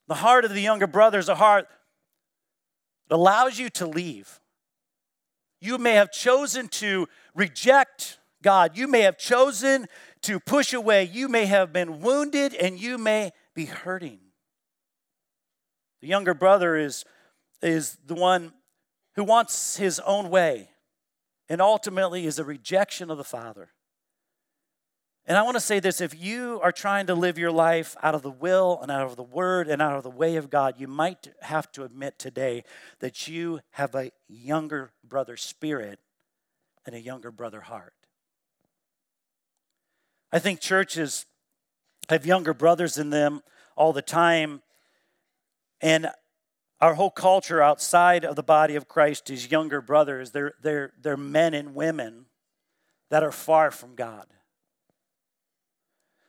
The 0.09 0.15
heart 0.15 0.43
of 0.43 0.53
the 0.53 0.59
younger 0.59 0.87
brother 0.87 1.17
is 1.17 1.29
a 1.29 1.35
heart 1.35 1.69
that 3.07 3.15
allows 3.15 3.57
you 3.57 3.69
to 3.69 3.87
leave. 3.87 4.41
You 5.61 5.77
may 5.77 5.93
have 5.93 6.11
chosen 6.11 6.67
to 6.67 7.07
reject 7.33 8.19
God. 8.43 8.77
You 8.77 8.89
may 8.89 9.03
have 9.03 9.17
chosen 9.17 9.87
to 10.23 10.41
push 10.41 10.73
away. 10.73 11.05
You 11.05 11.29
may 11.29 11.45
have 11.45 11.71
been 11.71 12.01
wounded 12.01 12.53
and 12.55 12.77
you 12.77 12.97
may 12.97 13.31
be 13.53 13.63
hurting. 13.63 14.19
The 16.05 16.09
younger 16.09 16.35
brother 16.35 16.75
is, 16.75 17.03
is 17.63 17.97
the 18.05 18.13
one 18.13 18.53
who 19.15 19.23
wants 19.23 19.77
his 19.77 19.99
own 20.01 20.29
way 20.29 20.69
and 21.49 21.59
ultimately 21.59 22.27
is 22.27 22.37
a 22.37 22.43
rejection 22.43 23.09
of 23.09 23.17
the 23.17 23.23
Father. 23.23 23.69
And 25.25 25.35
I 25.35 25.41
want 25.41 25.55
to 25.55 25.61
say 25.61 25.79
this 25.79 26.01
if 26.01 26.13
you 26.13 26.59
are 26.61 26.71
trying 26.71 27.07
to 27.07 27.15
live 27.15 27.39
your 27.39 27.49
life 27.49 27.95
out 28.03 28.13
of 28.13 28.21
the 28.21 28.29
will 28.29 28.77
and 28.83 28.91
out 28.91 29.07
of 29.07 29.15
the 29.15 29.23
word 29.23 29.67
and 29.67 29.81
out 29.81 29.97
of 29.97 30.03
the 30.03 30.11
way 30.11 30.35
of 30.35 30.51
God, 30.51 30.75
you 30.77 30.87
might 30.87 31.29
have 31.41 31.71
to 31.71 31.83
admit 31.83 32.19
today 32.19 32.63
that 32.99 33.27
you 33.27 33.61
have 33.71 33.95
a 33.95 34.11
younger 34.27 34.91
brother 35.03 35.35
spirit 35.35 35.97
and 36.85 36.93
a 36.93 37.01
younger 37.01 37.31
brother 37.31 37.61
heart. 37.61 37.95
I 40.31 40.37
think 40.37 40.59
churches 40.59 41.25
have 42.09 42.27
younger 42.27 42.53
brothers 42.53 42.99
in 42.99 43.09
them 43.09 43.41
all 43.75 43.91
the 43.91 44.03
time 44.03 44.61
and 45.81 46.09
our 46.81 46.95
whole 46.95 47.11
culture 47.11 47.61
outside 47.61 48.25
of 48.25 48.35
the 48.35 48.43
body 48.43 48.75
of 48.75 48.87
Christ 48.87 49.29
is 49.29 49.49
younger 49.49 49.81
brothers. 49.81 50.31
They're, 50.31 50.53
they're, 50.61 50.91
they're 51.01 51.17
men 51.17 51.53
and 51.53 51.73
women 51.73 52.25
that 53.09 53.23
are 53.23 53.31
far 53.31 53.71
from 53.71 53.95
God. 53.95 54.25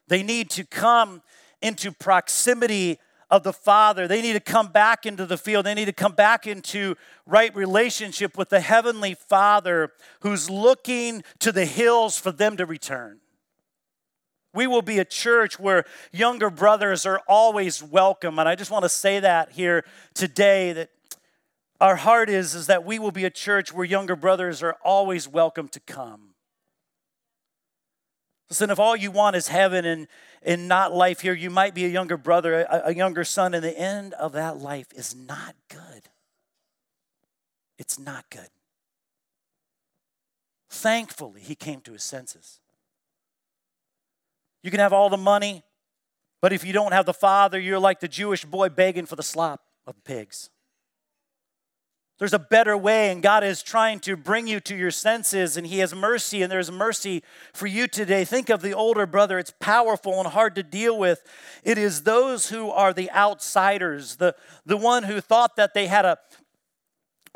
They 0.09 0.23
need 0.23 0.51
to 0.51 0.65
come 0.65 1.23
into 1.61 1.91
proximity 1.91 2.99
of 3.29 3.43
the 3.43 3.53
Father. 3.53 4.07
They 4.07 4.23
need 4.23 4.35
to 4.35 4.41
come 4.41 4.69
back 4.69 5.05
into 5.05 5.27
the 5.27 5.37
field. 5.37 5.67
They 5.67 5.75
need 5.75 5.87
to 5.87 5.93
come 5.93 6.13
back 6.13 6.47
into 6.47 6.95
right 7.27 7.55
relationship 7.57 8.39
with 8.39 8.51
the 8.51 8.61
Heavenly 8.61 9.15
Father 9.15 9.93
who's 10.21 10.49
looking 10.49 11.25
to 11.41 11.51
the 11.51 11.65
hills 11.65 12.19
for 12.19 12.31
them 12.31 12.57
to 12.57 12.67
return. 12.67 13.19
We 14.57 14.67
will 14.67 14.83
be 14.83 14.99
a 14.99 15.05
church 15.05 15.61
where 15.61 15.85
younger 16.13 16.49
brothers 16.49 17.05
are 17.05 17.21
always 17.29 17.83
welcome. 17.83 18.39
And 18.39 18.49
I 18.49 18.55
just 18.55 18.71
want 18.71 18.85
to 18.85 18.89
say 18.89 19.21
that 19.21 19.53
here 19.53 19.85
today 20.15 20.73
that 20.73 20.91
our 21.79 21.97
heart 21.97 22.31
is, 22.31 22.55
is 22.55 22.67
that 22.69 22.85
we 22.85 22.99
will 22.99 23.11
be 23.11 23.27
a 23.27 23.31
church 23.31 23.73
where 23.75 23.85
younger 23.85 24.17
brothers 24.17 24.63
are 24.63 24.77
always 24.83 25.29
welcome 25.29 25.69
to 25.69 25.81
come. 25.81 26.31
Listen, 28.49 28.71
if 28.71 28.79
all 28.79 28.97
you 28.97 29.11
want 29.11 29.37
is 29.37 29.49
heaven 29.49 29.85
and, 29.85 30.09
and 30.43 30.69
not 30.69 30.95
life 30.95 31.21
here, 31.21 31.35
you 31.35 31.51
might 31.51 31.75
be 31.75 31.85
a 31.85 31.89
younger 31.89 32.17
brother, 32.17 32.63
a, 32.63 32.83
a 32.87 32.95
younger 32.95 33.25
son, 33.25 33.53
and 33.53 33.63
the 33.63 33.79
end 33.79 34.15
of 34.15 34.33
that 34.33 34.57
life 34.57 34.87
is 34.95 35.15
not 35.15 35.55
good. 35.69 36.09
It's 37.77 37.99
not 37.99 38.25
good. 38.31 38.49
Thankfully, 40.71 41.43
he 41.43 41.55
came 41.55 41.83
to 41.83 41.93
his 41.93 42.03
senses. 42.03 42.61
You 44.67 44.73
can 44.73 44.81
have 44.81 44.93
all 44.93 45.09
the 45.09 45.17
money, 45.17 45.63
but 46.43 46.53
if 46.53 46.65
you 46.65 46.73
don't 46.73 46.91
have 46.91 47.07
the 47.07 47.15
father, 47.15 47.57
you're 47.57 47.79
like 47.79 48.01
the 48.01 48.09
Jewish 48.09 48.45
boy 48.45 48.69
begging 48.69 49.07
for 49.07 49.15
the 49.15 49.23
slop 49.23 49.63
of 49.87 50.03
pigs. 50.03 50.51
There's 52.19 52.33
a 52.33 52.41
better 52.41 52.77
way, 52.77 53.13
and 53.13 53.23
God 53.23 53.45
is 53.45 53.63
trying 53.63 54.01
to 54.01 54.17
bring 54.17 54.49
you 54.49 54.59
to 54.59 54.75
your 54.75 54.91
senses, 54.91 55.57
and 55.57 55.69
He 55.69 55.79
has 55.79 55.95
mercy, 55.95 56.43
and 56.43 56.51
there's 56.51 56.73
mercy 56.73 57.23
for 57.53 57.69
you 57.69 57.87
today. 57.87 58.25
Think 58.25 58.51
of 58.51 58.61
the 58.61 58.73
older 58.73 59.07
brother. 59.07 59.39
It's 59.39 59.55
powerful 59.61 60.19
and 60.19 60.27
hard 60.27 60.57
to 60.57 60.65
deal 60.65 60.99
with. 60.99 61.23
It 61.63 61.79
is 61.79 62.03
those 62.03 62.49
who 62.49 62.69
are 62.69 62.93
the 62.93 63.09
outsiders, 63.13 64.17
the, 64.17 64.35
the 64.65 64.77
one 64.77 65.05
who 65.05 65.21
thought 65.21 65.55
that 65.55 65.75
they 65.75 65.87
had 65.87 66.05
a 66.05 66.19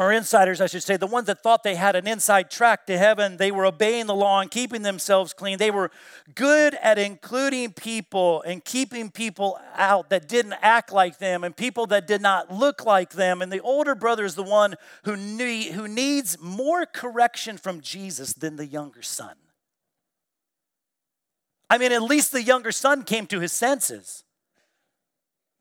or 0.00 0.14
insiders, 0.14 0.62
I 0.62 0.66
should 0.66 0.82
say, 0.82 0.96
the 0.96 1.06
ones 1.06 1.26
that 1.26 1.42
thought 1.42 1.62
they 1.62 1.74
had 1.74 1.94
an 1.94 2.06
inside 2.06 2.50
track 2.50 2.86
to 2.86 2.96
heaven, 2.96 3.36
they 3.36 3.50
were 3.50 3.66
obeying 3.66 4.06
the 4.06 4.14
law 4.14 4.40
and 4.40 4.50
keeping 4.50 4.80
themselves 4.80 5.34
clean. 5.34 5.58
They 5.58 5.70
were 5.70 5.90
good 6.34 6.74
at 6.76 6.98
including 6.98 7.74
people 7.74 8.40
and 8.40 8.64
keeping 8.64 9.10
people 9.10 9.60
out 9.76 10.08
that 10.08 10.26
didn't 10.26 10.54
act 10.62 10.90
like 10.90 11.18
them 11.18 11.44
and 11.44 11.54
people 11.54 11.86
that 11.88 12.06
did 12.06 12.22
not 12.22 12.50
look 12.50 12.86
like 12.86 13.10
them. 13.10 13.42
And 13.42 13.52
the 13.52 13.60
older 13.60 13.94
brother 13.94 14.24
is 14.24 14.36
the 14.36 14.42
one 14.42 14.76
who, 15.04 15.18
need, 15.18 15.72
who 15.72 15.86
needs 15.86 16.40
more 16.40 16.86
correction 16.86 17.58
from 17.58 17.82
Jesus 17.82 18.32
than 18.32 18.56
the 18.56 18.66
younger 18.66 19.02
son. 19.02 19.34
I 21.68 21.76
mean, 21.76 21.92
at 21.92 22.02
least 22.02 22.32
the 22.32 22.42
younger 22.42 22.72
son 22.72 23.02
came 23.02 23.26
to 23.26 23.40
his 23.40 23.52
senses. 23.52 24.24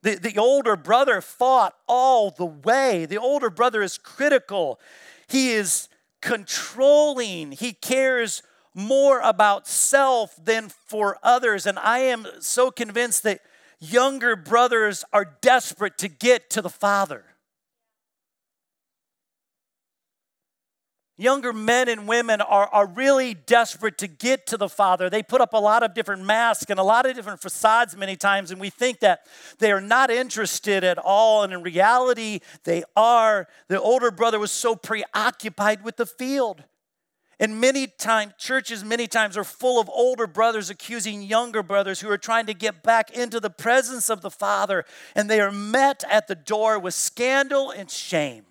The, 0.02 0.16
the 0.16 0.38
older 0.38 0.76
brother 0.76 1.22
fought 1.22 1.76
all 1.88 2.32
the 2.32 2.46
way. 2.46 3.06
The 3.06 3.18
older 3.18 3.50
brother 3.50 3.82
is 3.82 3.98
critical. 3.98 4.80
He 5.28 5.52
is 5.52 5.90
controlling. 6.22 7.52
He 7.52 7.74
cares 7.74 8.42
more 8.74 9.20
about 9.20 9.68
self 9.68 10.36
than 10.44 10.70
for 10.70 11.18
others. 11.22 11.66
And 11.66 11.78
I 11.80 12.00
am 12.00 12.26
so 12.40 12.72
convinced 12.72 13.24
that 13.24 13.42
younger 13.80 14.36
brothers 14.36 15.04
are 15.12 15.38
desperate 15.42 15.98
to 16.00 16.08
get 16.08 16.50
to 16.52 16.62
the 16.62 16.70
Father. 16.70 17.29
Younger 21.20 21.52
men 21.52 21.90
and 21.90 22.08
women 22.08 22.40
are, 22.40 22.70
are 22.72 22.88
really 22.88 23.34
desperate 23.34 23.98
to 23.98 24.08
get 24.08 24.48
to 24.48 24.56
the 24.56 24.70
Father. 24.70 25.10
They 25.10 25.22
put 25.22 25.42
up 25.42 25.52
a 25.52 25.58
lot 25.58 25.84
of 25.84 25.94
different 25.94 26.24
masks 26.24 26.68
and 26.70 26.80
a 26.80 26.84
lot 26.84 27.06
of 27.06 27.14
different 27.14 27.42
facades 27.42 27.98
many 27.98 28.16
times, 28.16 28.52
and 28.52 28.62
we 28.62 28.70
think 28.70 29.02
that 29.02 29.28
they 29.58 29.74
are 29.74 29.82
not 29.82 30.10
interested 30.10 30.86
at 30.86 30.98
all. 30.98 31.44
And 31.44 31.52
in 31.52 31.62
reality, 31.62 32.40
they 32.64 32.84
are. 32.96 33.50
The 33.68 33.82
older 33.82 34.12
brother 34.12 34.40
was 34.40 34.50
so 34.50 34.78
preoccupied 34.78 35.84
with 35.84 35.98
the 35.98 36.06
field. 36.06 36.64
And 37.38 37.60
many 37.60 37.88
times, 37.88 38.34
churches 38.38 38.86
many 38.86 39.06
times 39.06 39.36
are 39.36 39.44
full 39.44 39.78
of 39.78 39.90
older 39.90 40.26
brothers 40.26 40.70
accusing 40.70 41.22
younger 41.22 41.64
brothers 41.64 42.00
who 42.00 42.10
are 42.10 42.18
trying 42.18 42.46
to 42.46 42.54
get 42.54 42.82
back 42.82 43.12
into 43.12 43.42
the 43.42 43.50
presence 43.50 44.10
of 44.10 44.22
the 44.22 44.32
Father, 44.32 44.86
and 45.16 45.30
they 45.30 45.42
are 45.42 45.52
met 45.52 46.06
at 46.10 46.28
the 46.28 46.36
door 46.36 46.80
with 46.80 46.94
scandal 46.94 47.72
and 47.72 47.92
shame. 47.92 48.46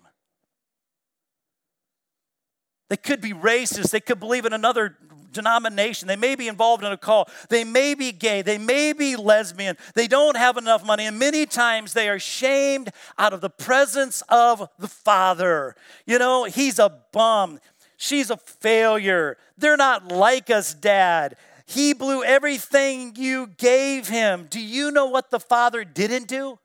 They 2.89 2.97
could 2.97 3.21
be 3.21 3.33
racist. 3.33 3.91
They 3.91 3.99
could 3.99 4.19
believe 4.19 4.45
in 4.45 4.53
another 4.53 4.97
denomination. 5.31 6.07
They 6.07 6.15
may 6.15 6.35
be 6.35 6.47
involved 6.47 6.83
in 6.83 6.91
a 6.91 6.97
call. 6.97 7.29
They 7.49 7.63
may 7.63 7.93
be 7.93 8.11
gay. 8.11 8.41
They 8.41 8.57
may 8.57 8.93
be 8.93 9.15
lesbian. 9.15 9.77
They 9.95 10.07
don't 10.07 10.37
have 10.37 10.57
enough 10.57 10.85
money. 10.85 11.05
And 11.05 11.19
many 11.19 11.45
times 11.45 11.93
they 11.93 12.09
are 12.09 12.19
shamed 12.19 12.91
out 13.17 13.33
of 13.33 13.41
the 13.41 13.49
presence 13.49 14.23
of 14.29 14.67
the 14.77 14.87
Father. 14.87 15.75
You 16.05 16.19
know, 16.19 16.45
he's 16.45 16.79
a 16.79 17.01
bum. 17.11 17.59
She's 17.97 18.29
a 18.31 18.37
failure. 18.37 19.37
They're 19.57 19.77
not 19.77 20.11
like 20.11 20.49
us, 20.49 20.73
Dad. 20.73 21.35
He 21.65 21.93
blew 21.93 22.23
everything 22.23 23.15
you 23.15 23.47
gave 23.57 24.07
him. 24.07 24.47
Do 24.49 24.59
you 24.59 24.89
know 24.89 25.05
what 25.05 25.29
the 25.29 25.39
Father 25.39 25.83
didn't 25.83 26.27
do? 26.27 26.57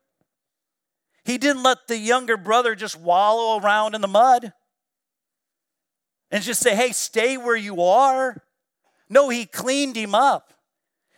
He 1.25 1.37
didn't 1.39 1.63
let 1.63 1.89
the 1.89 1.99
younger 1.99 2.37
brother 2.37 2.75
just 2.75 2.99
wallow 2.99 3.61
around 3.61 3.95
in 3.95 4.01
the 4.01 4.09
mud 4.09 4.53
and 6.35 6.43
just 6.43 6.61
say, 6.61 6.75
hey, 6.75 6.91
stay 6.91 7.37
where 7.37 7.55
you 7.55 7.81
are. 7.81 8.43
No, 9.09 9.29
he 9.29 9.47
cleaned 9.47 9.95
him 9.95 10.17
up. 10.17 10.53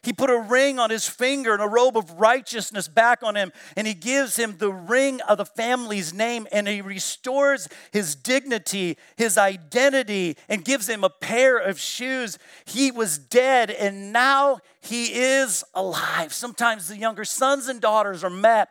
He 0.02 0.12
put 0.12 0.28
a 0.28 0.38
ring 0.38 0.78
on 0.78 0.90
his 0.90 1.08
finger 1.08 1.54
and 1.54 1.62
a 1.62 1.66
robe 1.66 1.96
of 1.96 2.20
righteousness 2.20 2.86
back 2.86 3.22
on 3.22 3.34
him, 3.34 3.50
and 3.78 3.86
he 3.86 3.94
gives 3.94 4.36
him 4.36 4.58
the 4.58 4.70
ring 4.70 5.22
of 5.22 5.38
the 5.38 5.46
family's 5.46 6.12
name, 6.12 6.46
and 6.52 6.68
he 6.68 6.82
restores 6.82 7.66
his 7.92 8.14
dignity, 8.14 8.98
his 9.16 9.38
identity, 9.38 10.36
and 10.50 10.66
gives 10.66 10.86
him 10.86 11.02
a 11.02 11.08
pair 11.08 11.56
of 11.56 11.80
shoes. 11.80 12.38
He 12.66 12.90
was 12.90 13.16
dead, 13.16 13.70
and 13.70 14.12
now 14.12 14.58
he 14.82 15.14
is 15.14 15.64
alive. 15.72 16.34
Sometimes 16.34 16.88
the 16.88 16.98
younger 16.98 17.24
sons 17.24 17.68
and 17.68 17.80
daughters 17.80 18.22
are 18.22 18.28
met 18.28 18.68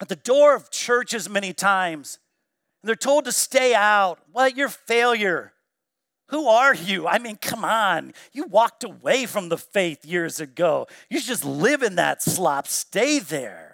at 0.00 0.08
the 0.08 0.14
door 0.14 0.54
of 0.54 0.70
churches 0.70 1.28
many 1.28 1.52
times 1.52 2.19
they're 2.82 2.96
told 2.96 3.24
to 3.26 3.32
stay 3.32 3.74
out. 3.74 4.18
Well, 4.32 4.48
you're 4.48 4.68
failure. 4.68 5.52
Who 6.28 6.46
are 6.46 6.74
you? 6.74 7.08
I 7.08 7.18
mean, 7.18 7.36
come 7.36 7.64
on. 7.64 8.14
You 8.32 8.44
walked 8.44 8.84
away 8.84 9.26
from 9.26 9.48
the 9.48 9.58
faith 9.58 10.04
years 10.04 10.40
ago. 10.40 10.86
You 11.08 11.20
just 11.20 11.44
live 11.44 11.82
in 11.82 11.96
that 11.96 12.22
slop. 12.22 12.68
Stay 12.68 13.18
there. 13.18 13.69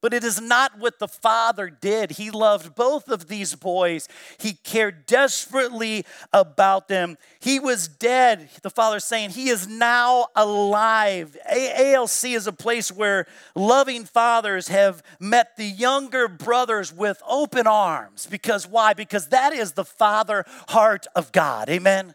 But 0.00 0.14
it 0.14 0.24
is 0.24 0.40
not 0.40 0.78
what 0.78 0.98
the 0.98 1.08
father 1.08 1.68
did. 1.68 2.12
He 2.12 2.30
loved 2.30 2.74
both 2.74 3.08
of 3.08 3.28
these 3.28 3.54
boys. 3.54 4.08
He 4.38 4.54
cared 4.54 5.06
desperately 5.06 6.06
about 6.32 6.88
them. 6.88 7.18
He 7.38 7.58
was 7.58 7.86
dead, 7.86 8.48
the 8.62 8.70
father 8.70 9.00
saying, 9.00 9.30
He 9.30 9.48
is 9.48 9.68
now 9.68 10.28
alive. 10.34 11.36
A- 11.50 11.94
ALC 11.94 12.24
is 12.24 12.46
a 12.46 12.52
place 12.52 12.90
where 12.90 13.26
loving 13.54 14.04
fathers 14.04 14.68
have 14.68 15.02
met 15.18 15.56
the 15.56 15.66
younger 15.66 16.28
brothers 16.28 16.92
with 16.92 17.22
open 17.28 17.66
arms. 17.66 18.26
Because 18.30 18.66
why? 18.66 18.94
Because 18.94 19.28
that 19.28 19.52
is 19.52 19.72
the 19.72 19.84
father 19.84 20.44
heart 20.68 21.06
of 21.14 21.32
God. 21.32 21.68
Amen. 21.68 22.14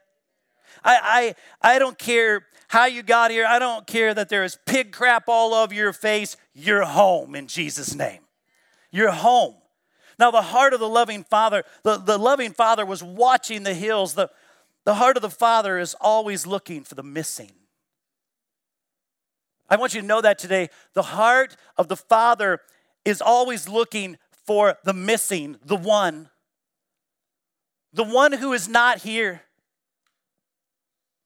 I, 0.86 1.36
I, 1.63 1.76
I 1.76 1.80
don't 1.80 1.98
care 1.98 2.45
how 2.67 2.86
you 2.86 3.04
got 3.04 3.32
here. 3.32 3.45
I 3.45 3.60
don't 3.60 3.86
care 3.88 4.13
that 4.13 4.30
there 4.30 4.43
is 4.43 4.58
pig 4.65 4.91
crap 4.91 5.28
all 5.28 5.54
over 5.54 5.74
your 5.74 5.93
face. 5.93 6.38
You're 6.54 6.86
home 6.86 7.36
in 7.36 7.48
Jesus' 7.48 7.95
name. 7.95 8.21
You're 8.91 9.12
home. 9.12 9.56
Now, 10.17 10.32
the 10.32 10.41
heart 10.41 10.74
of 10.74 10.80
the 10.80 10.88
loving 10.88 11.24
father, 11.24 11.63
the, 11.84 11.98
the 11.98 12.17
loving 12.17 12.54
father 12.54 12.86
was 12.86 13.04
watching 13.04 13.63
the 13.63 13.74
hills. 13.74 14.13
The, 14.13 14.30
the 14.86 14.93
heart 14.93 15.17
of 15.17 15.21
the 15.21 15.30
father 15.30 15.78
is 15.80 15.95
always 16.00 16.48
looking 16.48 16.84
for 16.84 16.95
the 16.95 17.04
missing. 17.04 17.52
I 19.69 19.76
want 19.76 19.93
you 19.93 20.02
to 20.02 20.08
know 20.08 20.21
that 20.21 20.38
today. 20.38 20.69
The 20.93 21.02
heart 21.02 21.58
of 21.76 21.88
the 21.88 21.98
father 21.98 22.62
is 23.04 23.21
always 23.21 23.67
looking 23.67 24.17
for 24.45 24.78
the 24.84 24.93
missing, 24.93 25.58
the 25.65 25.76
one, 25.76 26.30
the 27.91 28.04
one 28.04 28.34
who 28.34 28.54
is 28.54 28.67
not 28.67 29.00
here. 29.00 29.41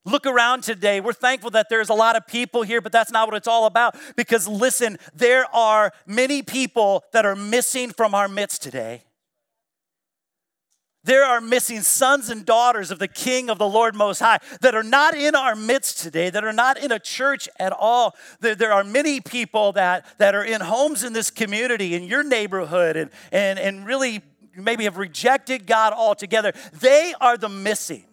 Look 0.05 0.25
around 0.25 0.63
today. 0.63 1.01
We're 1.01 1.13
thankful 1.13 1.51
that 1.51 1.67
there's 1.69 1.89
a 1.89 1.93
lot 1.93 2.15
of 2.15 2.25
people 2.25 2.63
here, 2.63 2.81
but 2.81 2.91
that's 2.91 3.11
not 3.11 3.27
what 3.27 3.35
it's 3.35 3.47
all 3.47 3.65
about. 3.65 3.95
Because 4.15 4.47
listen, 4.47 4.97
there 5.13 5.45
are 5.53 5.91
many 6.05 6.41
people 6.41 7.03
that 7.11 7.25
are 7.25 7.35
missing 7.35 7.91
from 7.91 8.15
our 8.15 8.27
midst 8.27 8.63
today. 8.63 9.03
There 11.03 11.23
are 11.23 11.39
missing 11.39 11.81
sons 11.81 12.29
and 12.29 12.45
daughters 12.45 12.91
of 12.91 12.99
the 12.99 13.07
King 13.07 13.49
of 13.49 13.57
the 13.57 13.67
Lord 13.67 13.95
Most 13.95 14.19
High 14.19 14.39
that 14.61 14.75
are 14.75 14.83
not 14.83 15.15
in 15.15 15.33
our 15.33 15.55
midst 15.55 15.99
today, 15.99 16.29
that 16.29 16.43
are 16.43 16.53
not 16.53 16.77
in 16.77 16.91
a 16.91 16.99
church 16.99 17.47
at 17.57 17.71
all. 17.71 18.15
There, 18.41 18.53
there, 18.53 18.73
are 18.73 18.83
many 18.83 19.21
people 19.21 19.71
that, 19.73 20.05
that 20.17 20.35
are 20.35 20.43
in 20.43 20.59
homes 20.59 21.03
in 21.03 21.13
this 21.13 21.31
community, 21.31 21.95
in 21.95 22.03
your 22.03 22.23
neighborhood, 22.23 22.97
and, 22.97 23.11
and, 23.31 23.57
and 23.57 23.85
really 23.85 24.21
maybe 24.55 24.83
have 24.83 24.97
rejected 24.97 25.65
God 25.65 25.93
altogether. 25.93 26.51
They 26.73 27.13
are 27.21 27.37
the 27.37 27.49
missing. 27.49 28.03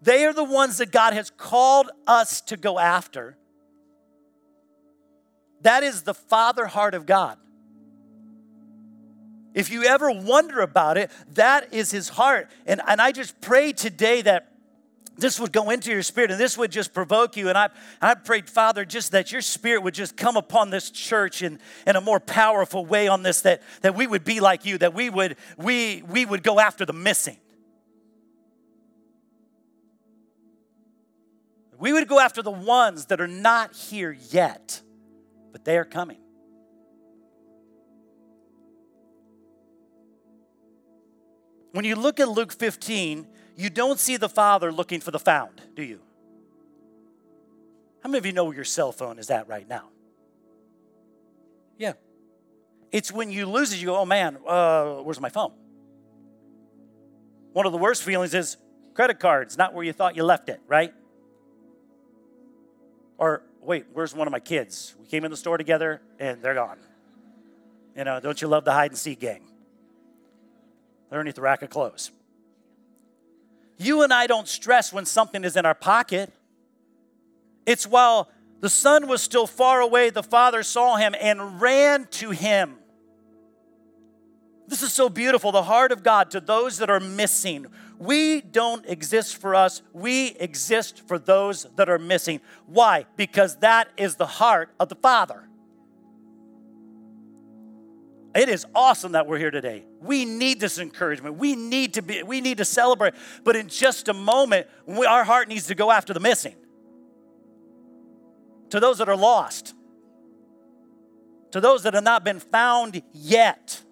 They 0.00 0.24
are 0.24 0.32
the 0.32 0.44
ones 0.44 0.78
that 0.78 0.92
God 0.92 1.12
has 1.12 1.30
called 1.30 1.90
us 2.06 2.40
to 2.42 2.56
go 2.56 2.78
after. 2.78 3.36
That 5.62 5.82
is 5.82 6.02
the 6.02 6.14
father 6.14 6.66
heart 6.66 6.94
of 6.94 7.04
God. 7.04 7.38
If 9.54 9.70
you 9.70 9.84
ever 9.84 10.10
wonder 10.10 10.60
about 10.60 10.98
it, 10.98 11.10
that 11.34 11.74
is 11.74 11.90
his 11.90 12.10
heart. 12.10 12.48
And, 12.64 12.80
and 12.86 13.00
I 13.00 13.10
just 13.10 13.40
pray 13.40 13.72
today 13.72 14.22
that 14.22 14.52
this 15.16 15.40
would 15.40 15.52
go 15.52 15.70
into 15.70 15.90
your 15.90 16.04
spirit 16.04 16.30
and 16.30 16.38
this 16.38 16.56
would 16.56 16.70
just 16.70 16.94
provoke 16.94 17.36
you. 17.36 17.48
And 17.48 17.58
I, 17.58 17.70
I 18.00 18.14
prayed, 18.14 18.48
Father, 18.48 18.84
just 18.84 19.10
that 19.12 19.32
your 19.32 19.40
spirit 19.40 19.82
would 19.82 19.94
just 19.94 20.16
come 20.16 20.36
upon 20.36 20.70
this 20.70 20.90
church 20.90 21.42
in, 21.42 21.58
in 21.88 21.96
a 21.96 22.00
more 22.00 22.20
powerful 22.20 22.86
way 22.86 23.08
on 23.08 23.24
this, 23.24 23.40
that, 23.40 23.62
that 23.82 23.96
we 23.96 24.06
would 24.06 24.24
be 24.24 24.38
like 24.38 24.64
you, 24.64 24.78
that 24.78 24.94
we 24.94 25.10
would, 25.10 25.36
we, 25.56 26.02
we 26.02 26.24
would 26.24 26.44
go 26.44 26.60
after 26.60 26.86
the 26.86 26.92
missing. 26.92 27.36
We 31.78 31.92
would 31.92 32.08
go 32.08 32.18
after 32.18 32.42
the 32.42 32.50
ones 32.50 33.06
that 33.06 33.20
are 33.20 33.28
not 33.28 33.74
here 33.74 34.16
yet, 34.30 34.82
but 35.52 35.64
they 35.64 35.78
are 35.78 35.84
coming. 35.84 36.18
When 41.72 41.84
you 41.84 41.94
look 41.94 42.18
at 42.18 42.28
Luke 42.28 42.52
15, 42.52 43.28
you 43.56 43.70
don't 43.70 44.00
see 44.00 44.16
the 44.16 44.28
father 44.28 44.72
looking 44.72 45.00
for 45.00 45.12
the 45.12 45.20
found, 45.20 45.60
do 45.74 45.82
you? 45.82 46.00
How 48.02 48.08
many 48.08 48.18
of 48.18 48.26
you 48.26 48.32
know 48.32 48.44
where 48.44 48.54
your 48.54 48.64
cell 48.64 48.90
phone 48.90 49.18
is 49.18 49.30
at 49.30 49.48
right 49.48 49.68
now? 49.68 49.90
Yeah. 51.76 51.92
It's 52.90 53.12
when 53.12 53.30
you 53.30 53.46
lose 53.46 53.72
it, 53.72 53.78
you 53.78 53.86
go, 53.86 53.96
oh 53.96 54.06
man, 54.06 54.38
uh, 54.46 54.94
where's 54.96 55.20
my 55.20 55.28
phone? 55.28 55.52
One 57.52 57.66
of 57.66 57.72
the 57.72 57.78
worst 57.78 58.02
feelings 58.02 58.34
is 58.34 58.56
credit 58.94 59.20
cards, 59.20 59.56
not 59.56 59.74
where 59.74 59.84
you 59.84 59.92
thought 59.92 60.16
you 60.16 60.24
left 60.24 60.48
it, 60.48 60.60
right? 60.66 60.92
Or, 63.18 63.42
wait, 63.60 63.86
where's 63.92 64.14
one 64.14 64.26
of 64.26 64.32
my 64.32 64.40
kids? 64.40 64.94
We 64.98 65.06
came 65.06 65.24
in 65.24 65.30
the 65.30 65.36
store 65.36 65.58
together 65.58 66.00
and 66.18 66.40
they're 66.40 66.54
gone. 66.54 66.78
You 67.96 68.04
know, 68.04 68.20
don't 68.20 68.40
you 68.40 68.48
love 68.48 68.64
the 68.64 68.72
hide 68.72 68.92
and 68.92 68.98
seek 68.98 69.20
gang? 69.20 69.42
They're 71.10 71.18
underneath 71.18 71.34
the 71.34 71.42
rack 71.42 71.62
of 71.62 71.70
clothes. 71.70 72.12
You 73.76 74.02
and 74.02 74.12
I 74.12 74.26
don't 74.26 74.46
stress 74.48 74.92
when 74.92 75.04
something 75.04 75.44
is 75.44 75.56
in 75.56 75.66
our 75.66 75.74
pocket. 75.74 76.32
It's 77.66 77.86
while 77.86 78.28
the 78.60 78.68
son 78.68 79.08
was 79.08 79.22
still 79.22 79.46
far 79.46 79.80
away, 79.80 80.10
the 80.10 80.22
father 80.22 80.62
saw 80.62 80.96
him 80.96 81.14
and 81.20 81.60
ran 81.60 82.06
to 82.12 82.30
him. 82.30 82.76
This 84.66 84.82
is 84.82 84.92
so 84.92 85.08
beautiful. 85.08 85.50
The 85.50 85.62
heart 85.62 85.92
of 85.92 86.02
God 86.02 86.30
to 86.32 86.40
those 86.40 86.78
that 86.78 86.90
are 86.90 87.00
missing. 87.00 87.66
We 87.98 88.40
don't 88.40 88.86
exist 88.86 89.38
for 89.38 89.54
us, 89.54 89.82
we 89.92 90.28
exist 90.38 91.06
for 91.06 91.18
those 91.18 91.66
that 91.76 91.88
are 91.88 91.98
missing. 91.98 92.40
Why? 92.66 93.06
Because 93.16 93.56
that 93.56 93.88
is 93.96 94.16
the 94.16 94.26
heart 94.26 94.70
of 94.78 94.88
the 94.88 94.94
Father. 94.94 95.48
It 98.34 98.48
is 98.48 98.66
awesome 98.72 99.12
that 99.12 99.26
we're 99.26 99.38
here 99.38 99.50
today. 99.50 99.84
We 100.00 100.24
need 100.24 100.60
this 100.60 100.78
encouragement. 100.78 101.36
We 101.36 101.56
need 101.56 101.94
to 101.94 102.02
be 102.02 102.22
we 102.22 102.40
need 102.40 102.58
to 102.58 102.64
celebrate. 102.64 103.14
But 103.42 103.56
in 103.56 103.68
just 103.68 104.08
a 104.08 104.14
moment, 104.14 104.68
we, 104.86 105.06
our 105.06 105.24
heart 105.24 105.48
needs 105.48 105.66
to 105.66 105.74
go 105.74 105.90
after 105.90 106.14
the 106.14 106.20
missing. 106.20 106.54
To 108.70 108.78
those 108.78 108.98
that 108.98 109.08
are 109.08 109.16
lost. 109.16 109.74
To 111.52 111.60
those 111.60 111.82
that 111.82 111.94
have 111.94 112.04
not 112.04 112.22
been 112.22 112.38
found 112.38 113.02
yet. 113.12 113.82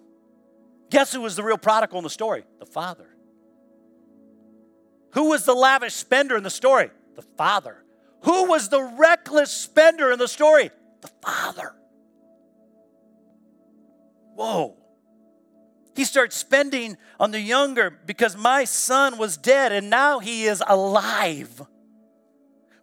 Guess 0.91 1.11
who 1.11 1.21
was 1.21 1.35
the 1.35 1.43
real 1.43 1.57
prodigal 1.57 1.97
in 1.97 2.03
the 2.03 2.09
story? 2.09 2.45
The 2.59 2.65
father. 2.65 3.06
Who 5.17 5.29
was 5.29 5.45
the 5.45 5.55
lavish 5.55 5.95
spender 5.95 6.37
in 6.37 6.43
the 6.43 6.51
story? 6.51 6.91
The 7.15 7.23
father. 7.23 7.83
Who 8.21 8.43
was 8.49 8.69
the 8.69 8.83
reckless 8.83 9.51
spender 9.51 10.11
in 10.11 10.19
the 10.19 10.27
story? 10.27 10.69
The 11.01 11.09
father. 11.23 11.73
Whoa. 14.35 14.77
He 15.95 16.05
starts 16.05 16.35
spending 16.35 16.97
on 17.19 17.31
the 17.31 17.39
younger 17.39 17.99
because 18.05 18.37
my 18.37 18.63
son 18.63 19.17
was 19.17 19.37
dead 19.37 19.71
and 19.71 19.89
now 19.89 20.19
he 20.19 20.43
is 20.43 20.61
alive. 20.67 21.63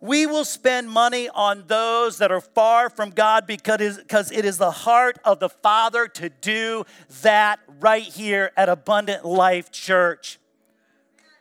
We 0.01 0.27
will 0.27 0.45
spend 0.45 0.91
money 0.91 1.29
on 1.29 1.69
those 1.69 2.19
that 2.19 2.33
are 2.33 2.41
far 2.41 2.91
from 2.91 3.11
God 3.11 3.47
because 3.47 4.33
it 4.33 4.45
is 4.45 4.59
the 4.59 4.73
heart 4.73 5.21
of 5.25 5.39
the 5.39 5.49
Father 5.49 6.09
to 6.09 6.31
do 6.31 6.85
that 7.23 7.61
right 7.79 8.03
here 8.03 8.51
at 8.57 8.69
Abundant 8.69 9.25
Life 9.25 9.71
Church. 9.71 10.41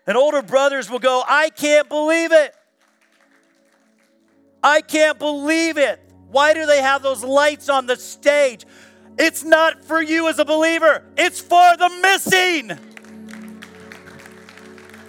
And 0.06 0.18
older 0.18 0.42
brothers 0.42 0.90
will 0.90 1.00
go, 1.00 1.24
I 1.28 1.50
can't 1.50 1.88
believe 1.88 2.32
it. 2.32 2.56
I 4.62 4.82
can't 4.82 5.20
believe 5.20 5.78
it. 5.78 6.00
Why 6.30 6.54
do 6.54 6.66
they 6.66 6.82
have 6.82 7.04
those 7.04 7.24
lights 7.24 7.70
on 7.70 7.86
the 7.86 7.96
stage? 7.96 8.66
It's 9.18 9.44
not 9.44 9.84
for 9.84 10.02
you 10.02 10.28
as 10.28 10.40
a 10.40 10.46
believer, 10.46 11.04
it's 11.18 11.40
for 11.40 11.78
the 11.78 11.90
missing. 12.02 12.78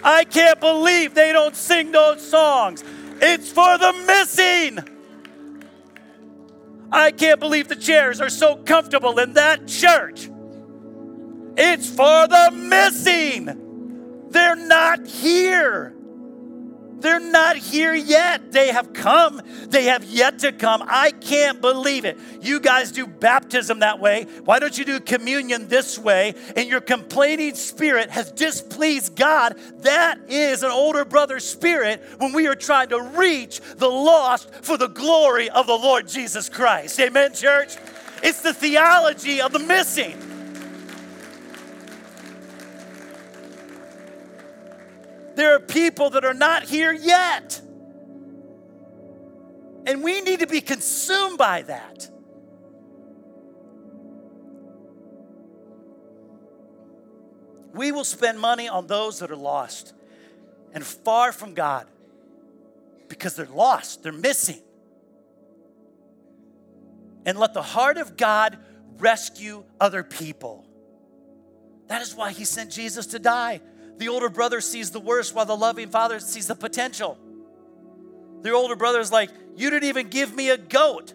I 0.03 0.23
can't 0.23 0.59
believe 0.59 1.15
they 1.15 1.31
don't 1.31 1.55
sing 1.55 1.91
those 1.91 2.21
songs. 2.21 2.83
It's 3.21 3.51
for 3.51 3.77
the 3.79 3.91
missing. 4.05 4.79
I 6.91 7.09
can't 7.09 7.39
believe 7.39 7.67
the 7.69 7.75
chairs 7.75 8.21
are 8.21 8.29
so 8.29 8.57
comfortable 8.57 9.17
in 9.17 9.33
that 9.33 9.67
church. 9.67 10.29
It's 11.57 11.89
for 11.89 12.27
the 12.27 12.51
missing. 12.53 13.64
They're 14.35 14.57
not 14.57 15.07
here. 15.07 15.95
They're 16.99 17.21
not 17.21 17.55
here 17.55 17.93
yet. 17.93 18.51
They 18.51 18.67
have 18.67 18.91
come. 18.91 19.41
They 19.67 19.85
have 19.85 20.03
yet 20.03 20.39
to 20.39 20.51
come. 20.51 20.83
I 20.85 21.11
can't 21.11 21.61
believe 21.61 22.03
it. 22.03 22.17
You 22.41 22.59
guys 22.59 22.91
do 22.91 23.07
baptism 23.07 23.79
that 23.79 24.01
way. 24.01 24.25
Why 24.43 24.59
don't 24.59 24.77
you 24.77 24.83
do 24.83 24.99
communion 24.99 25.69
this 25.69 25.97
way? 25.97 26.35
And 26.57 26.67
your 26.67 26.81
complaining 26.81 27.55
spirit 27.55 28.09
has 28.09 28.29
displeased 28.29 29.15
God. 29.15 29.57
That 29.83 30.29
is 30.29 30.63
an 30.63 30.71
older 30.71 31.05
brother 31.05 31.39
spirit 31.39 32.03
when 32.17 32.33
we 32.33 32.47
are 32.47 32.55
trying 32.55 32.89
to 32.89 33.01
reach 33.01 33.61
the 33.77 33.89
lost 33.89 34.53
for 34.53 34.75
the 34.75 34.89
glory 34.89 35.49
of 35.49 35.65
the 35.65 35.77
Lord 35.77 36.09
Jesus 36.09 36.49
Christ. 36.49 36.99
Amen, 36.99 37.33
church? 37.33 37.77
It's 38.21 38.41
the 38.41 38.53
theology 38.53 39.39
of 39.39 39.53
the 39.53 39.59
missing. 39.59 40.24
There 45.35 45.53
are 45.55 45.59
people 45.59 46.11
that 46.11 46.23
are 46.23 46.33
not 46.33 46.63
here 46.63 46.93
yet. 46.93 47.61
And 49.85 50.03
we 50.03 50.21
need 50.21 50.39
to 50.39 50.47
be 50.47 50.61
consumed 50.61 51.37
by 51.37 51.61
that. 51.63 52.09
We 57.73 57.91
will 57.91 58.05
spend 58.05 58.39
money 58.39 58.69
on 58.69 58.87
those 58.87 59.19
that 59.19 59.29
are 59.29 59.35
lost 59.35 59.93
and 60.73 60.83
far 60.83 61.33
from 61.33 61.53
God 61.53 61.87
because 63.09 63.35
they're 63.35 63.45
lost, 63.45 64.01
they're 64.01 64.13
missing. 64.13 64.61
And 67.25 67.37
let 67.37 67.53
the 67.53 67.61
heart 67.61 67.97
of 67.97 68.15
God 68.15 68.57
rescue 68.97 69.65
other 69.79 70.03
people. 70.03 70.65
That 71.87 72.01
is 72.01 72.15
why 72.15 72.31
he 72.31 72.45
sent 72.45 72.71
Jesus 72.71 73.07
to 73.07 73.19
die 73.19 73.61
the 73.97 74.09
older 74.09 74.29
brother 74.29 74.61
sees 74.61 74.91
the 74.91 74.99
worst 74.99 75.33
while 75.33 75.45
the 75.45 75.55
loving 75.55 75.89
father 75.89 76.19
sees 76.19 76.47
the 76.47 76.55
potential. 76.55 77.17
The 78.41 78.51
older 78.51 78.75
brother 78.75 78.99
is 78.99 79.11
like, 79.11 79.29
You 79.55 79.69
didn't 79.69 79.89
even 79.89 80.09
give 80.09 80.35
me 80.35 80.49
a 80.49 80.57
goat. 80.57 81.13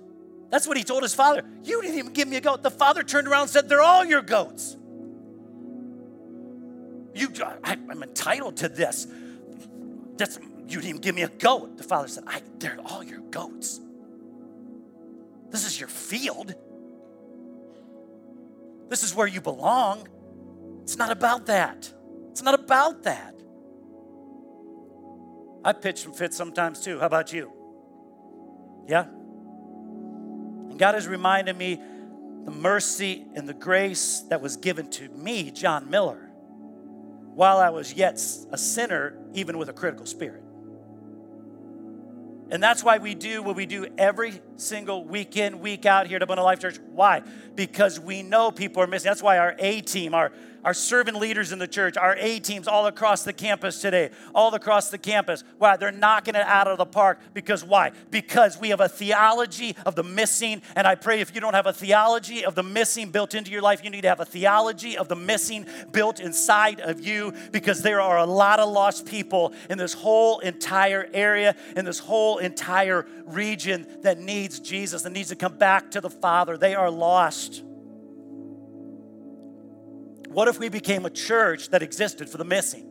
That's 0.51 0.67
what 0.67 0.77
he 0.77 0.83
told 0.83 1.03
his 1.03 1.15
father. 1.15 1.45
You 1.63 1.81
didn't 1.83 1.99
even 1.99 2.13
give 2.13 2.27
me 2.27 2.37
a 2.37 2.41
goat. 2.41 2.63
The 2.63 2.71
father 2.71 3.03
turned 3.03 3.29
around 3.29 3.43
and 3.43 3.51
said, 3.51 3.69
They're 3.69 3.83
all 3.83 4.05
your 4.05 4.23
goats. 4.23 4.77
You, 7.15 7.29
I, 7.63 7.73
am 7.73 8.03
entitled 8.03 8.57
to 8.59 8.69
this. 8.69 9.07
That's, 10.17 10.39
you 10.39 10.77
didn't 10.77 10.89
even 10.89 11.01
give 11.01 11.15
me 11.15 11.23
a 11.23 11.29
goat. 11.29 11.77
The 11.77 11.85
father 11.85 12.09
said, 12.09 12.25
I, 12.27 12.41
They're 12.59 12.79
all 12.85 13.03
your 13.03 13.21
goats. 13.21 13.81
This 15.51 15.67
is 15.67 15.79
your 15.79 15.89
field. 15.89 16.55
This 18.89 19.03
is 19.03 19.15
where 19.15 19.27
you 19.27 19.41
belong. 19.41 20.09
It's 20.83 20.97
not 20.97 21.13
about 21.13 21.47
that. 21.47 21.93
It's 22.31 22.43
not 22.43 22.55
about 22.55 23.03
that. 23.05 23.35
I 25.65 25.73
pitch 25.73 26.05
and 26.07 26.17
fit 26.17 26.33
sometimes 26.33 26.81
too. 26.81 26.99
How 26.99 27.07
about 27.07 27.33
you? 27.33 27.53
Yeah? 28.89 29.05
And 29.05 30.79
God 30.79 30.95
has 30.95 31.07
reminded 31.07 31.57
me 31.57 31.81
the 32.45 32.51
mercy 32.51 33.27
and 33.35 33.49
the 33.49 33.55
grace 33.55 34.21
that 34.31 34.41
was 34.41 34.57
given 34.57 34.91
to 34.91 35.09
me, 35.11 35.51
John 35.51 35.91
Miller, 35.91 36.31
while 37.35 37.59
I 37.59 37.71
was 37.71 37.93
yet 37.93 38.15
a 38.51 38.57
sinner, 38.57 39.19
even 39.35 39.59
with 39.59 39.69
a 39.69 39.73
critical 39.75 40.07
spirit. 40.07 40.43
And 42.51 42.61
that's 42.61 42.83
why 42.83 42.99
we 42.99 43.15
do 43.15 43.43
what 43.43 43.55
we 43.55 43.65
do 43.65 43.87
every 43.97 44.41
single 44.57 45.05
week 45.05 45.37
in, 45.37 45.61
week 45.61 45.87
out 45.87 46.09
here 46.09 46.17
at 46.17 46.23
Abundant 46.23 46.45
Life 46.45 46.59
Church. 46.59 46.79
Why? 46.93 47.23
Because 47.55 48.01
we 48.01 48.23
know 48.23 48.51
people 48.51 48.83
are 48.83 48.89
missing. 48.89 49.09
That's 49.09 49.23
why 49.23 49.39
our 49.39 49.55
A 49.59 49.83
team, 49.83 50.15
our 50.15 50.33
our 50.65 50.75
servant 50.75 51.19
leaders 51.19 51.53
in 51.53 51.59
the 51.59 51.67
church, 51.67 51.97
our 51.97 52.17
A 52.17 52.39
teams 52.41 52.69
all 52.69 52.87
across 52.87 53.25
the 53.25 53.33
campus 53.33 53.81
today, 53.81 54.11
all 54.35 54.55
across 54.55 54.91
the 54.91 54.99
campus. 54.99 55.45
Wow, 55.59 55.77
they're 55.77 55.93
knocking 55.93 56.35
it 56.35 56.43
out 56.43 56.69
of 56.69 56.79
the 56.79 56.87
park 56.87 57.21
because 57.35 57.65
why? 57.65 57.93
Because 58.11 58.59
we 58.59 58.71
have 58.71 58.81
a 58.81 58.89
theology 58.89 59.77
of 59.87 59.95
the 59.95 60.03
missing. 60.03 60.63
And 60.77 60.87
I 60.87 60.95
pray 60.95 61.21
if 61.21 61.35
you 61.35 61.41
don't 61.41 61.55
have 61.55 61.67
a 61.67 61.73
theology 61.73 62.45
of 62.45 62.55
the 62.55 62.63
missing 62.63 63.11
built 63.11 63.35
into 63.35 63.51
your 63.51 63.63
life, 63.63 63.83
you 63.85 63.91
need 63.91 64.03
to 64.03 64.09
have 64.09 64.21
a 64.21 64.25
theology 64.25 64.97
of 64.97 65.09
the 65.09 65.17
missing 65.17 65.67
built 65.93 66.21
inside 66.21 66.81
of 66.81 67.01
you 67.01 67.33
because 67.53 67.83
there 67.83 68.01
are 68.01 68.19
a 68.19 68.27
lot 68.27 68.61
of 68.61 68.69
lost 68.69 69.07
people 69.07 69.53
in 69.69 69.79
this 69.79 69.95
whole 69.95 70.41
entire 70.41 71.09
area, 71.13 71.55
in 71.77 71.85
this 71.85 71.99
whole 71.99 72.39
entire 72.39 73.07
region 73.25 73.87
that 74.03 74.19
needs 74.19 74.61
Jesus, 74.61 75.03
that 75.03 75.13
needs 75.13 75.29
to 75.31 75.37
come 75.37 75.57
back 75.57 75.91
to 75.93 76.01
the 76.01 76.11
Father. 76.11 76.57
They 76.57 76.75
are 76.75 76.91
lost. 76.91 77.63
What 80.31 80.47
if 80.47 80.61
we 80.61 80.69
became 80.69 81.05
a 81.07 81.11
church 81.11 81.71
that 81.71 81.83
existed 81.83 82.31
for 82.31 82.39
the 82.39 82.45
missing? 82.45 82.87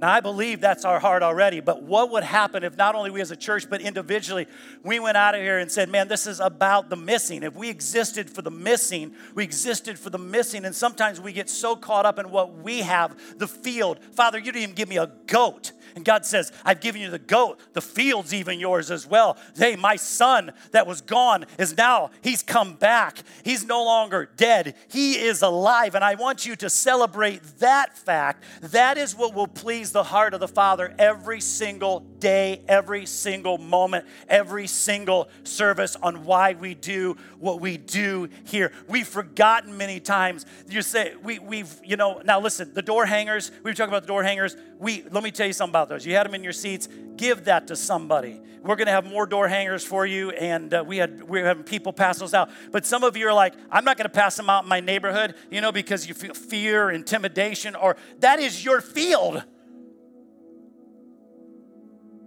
Now, 0.00 0.12
I 0.12 0.20
believe 0.20 0.60
that's 0.60 0.84
our 0.84 1.00
heart 1.00 1.22
already, 1.22 1.60
but 1.60 1.82
what 1.82 2.12
would 2.12 2.22
happen 2.22 2.62
if 2.62 2.76
not 2.76 2.94
only 2.94 3.10
we 3.10 3.20
as 3.20 3.32
a 3.32 3.36
church, 3.36 3.68
but 3.68 3.80
individually, 3.80 4.46
we 4.84 5.00
went 5.00 5.16
out 5.16 5.34
of 5.34 5.40
here 5.40 5.58
and 5.58 5.72
said, 5.72 5.88
man, 5.88 6.06
this 6.06 6.26
is 6.26 6.38
about 6.38 6.88
the 6.88 6.96
missing. 6.96 7.42
If 7.42 7.56
we 7.56 7.68
existed 7.68 8.30
for 8.30 8.42
the 8.42 8.50
missing, 8.50 9.12
we 9.34 9.42
existed 9.42 9.98
for 9.98 10.10
the 10.10 10.18
missing. 10.18 10.64
And 10.66 10.74
sometimes 10.74 11.20
we 11.20 11.32
get 11.32 11.48
so 11.48 11.74
caught 11.74 12.06
up 12.06 12.18
in 12.18 12.30
what 12.30 12.54
we 12.54 12.82
have 12.82 13.16
the 13.38 13.48
field. 13.48 13.98
Father, 14.12 14.38
you 14.38 14.52
didn't 14.52 14.62
even 14.62 14.74
give 14.74 14.88
me 14.88 14.98
a 14.98 15.10
goat. 15.26 15.72
And 15.96 16.04
God 16.04 16.24
says, 16.24 16.52
I've 16.64 16.80
given 16.80 17.00
you 17.00 17.10
the 17.10 17.18
goat, 17.18 17.58
the 17.72 17.80
field's 17.80 18.34
even 18.34 18.58
yours 18.60 18.90
as 18.90 19.06
well. 19.06 19.36
Hey, 19.56 19.76
my 19.76 19.96
son 19.96 20.52
that 20.72 20.86
was 20.86 21.00
gone 21.00 21.46
is 21.58 21.76
now, 21.76 22.10
he's 22.22 22.42
come 22.42 22.74
back. 22.74 23.18
He's 23.44 23.64
no 23.64 23.84
longer 23.84 24.28
dead, 24.36 24.74
he 24.88 25.14
is 25.18 25.42
alive. 25.42 25.94
And 25.94 26.04
I 26.04 26.14
want 26.14 26.46
you 26.46 26.56
to 26.56 26.70
celebrate 26.70 27.42
that 27.58 27.96
fact. 27.96 28.44
That 28.60 28.98
is 28.98 29.14
what 29.14 29.34
will 29.34 29.46
please 29.46 29.92
the 29.92 30.04
heart 30.04 30.34
of 30.34 30.40
the 30.40 30.48
Father 30.48 30.94
every 30.98 31.40
single 31.40 32.00
day, 32.00 32.62
every 32.68 33.06
single 33.06 33.58
moment, 33.58 34.06
every 34.28 34.66
single 34.66 35.28
service 35.44 35.96
on 36.02 36.24
why 36.24 36.54
we 36.54 36.74
do 36.74 37.16
what 37.38 37.60
we 37.60 37.76
do 37.76 38.28
here. 38.44 38.72
We've 38.88 39.06
forgotten 39.06 39.76
many 39.76 40.00
times. 40.00 40.46
You 40.68 40.82
say, 40.82 41.14
we, 41.22 41.38
we've, 41.38 41.72
you 41.84 41.96
know, 41.96 42.20
now 42.24 42.40
listen, 42.40 42.74
the 42.74 42.82
door 42.82 43.06
hangers, 43.06 43.50
we 43.62 43.70
were 43.70 43.74
talking 43.74 43.90
about 43.90 44.02
the 44.02 44.08
door 44.08 44.22
hangers. 44.22 44.56
We, 44.78 45.04
let 45.10 45.22
me 45.22 45.30
tell 45.30 45.46
you 45.46 45.52
something 45.52 45.72
about 45.78 45.88
those. 45.88 46.04
You 46.04 46.14
had 46.14 46.26
them 46.26 46.34
in 46.34 46.42
your 46.42 46.52
seats, 46.52 46.88
give 47.16 47.44
that 47.44 47.68
to 47.68 47.76
somebody. 47.76 48.40
We're 48.62 48.74
going 48.74 48.86
to 48.86 48.92
have 48.92 49.06
more 49.06 49.26
door 49.26 49.46
hangers 49.46 49.84
for 49.84 50.04
you, 50.04 50.30
and 50.30 50.74
uh, 50.74 50.84
we 50.84 50.96
had 50.96 51.22
we're 51.22 51.46
having 51.46 51.62
people 51.62 51.92
pass 51.92 52.18
those 52.18 52.34
out. 52.34 52.50
But 52.72 52.84
some 52.84 53.04
of 53.04 53.16
you 53.16 53.28
are 53.28 53.32
like, 53.32 53.54
I'm 53.70 53.84
not 53.84 53.96
going 53.96 54.06
to 54.06 54.12
pass 54.12 54.36
them 54.36 54.50
out 54.50 54.64
in 54.64 54.68
my 54.68 54.80
neighborhood, 54.80 55.36
you 55.50 55.60
know, 55.60 55.70
because 55.70 56.08
you 56.08 56.14
feel 56.14 56.34
fear, 56.34 56.90
intimidation, 56.90 57.76
or 57.76 57.96
that 58.18 58.40
is 58.40 58.64
your 58.64 58.80
field. 58.80 59.44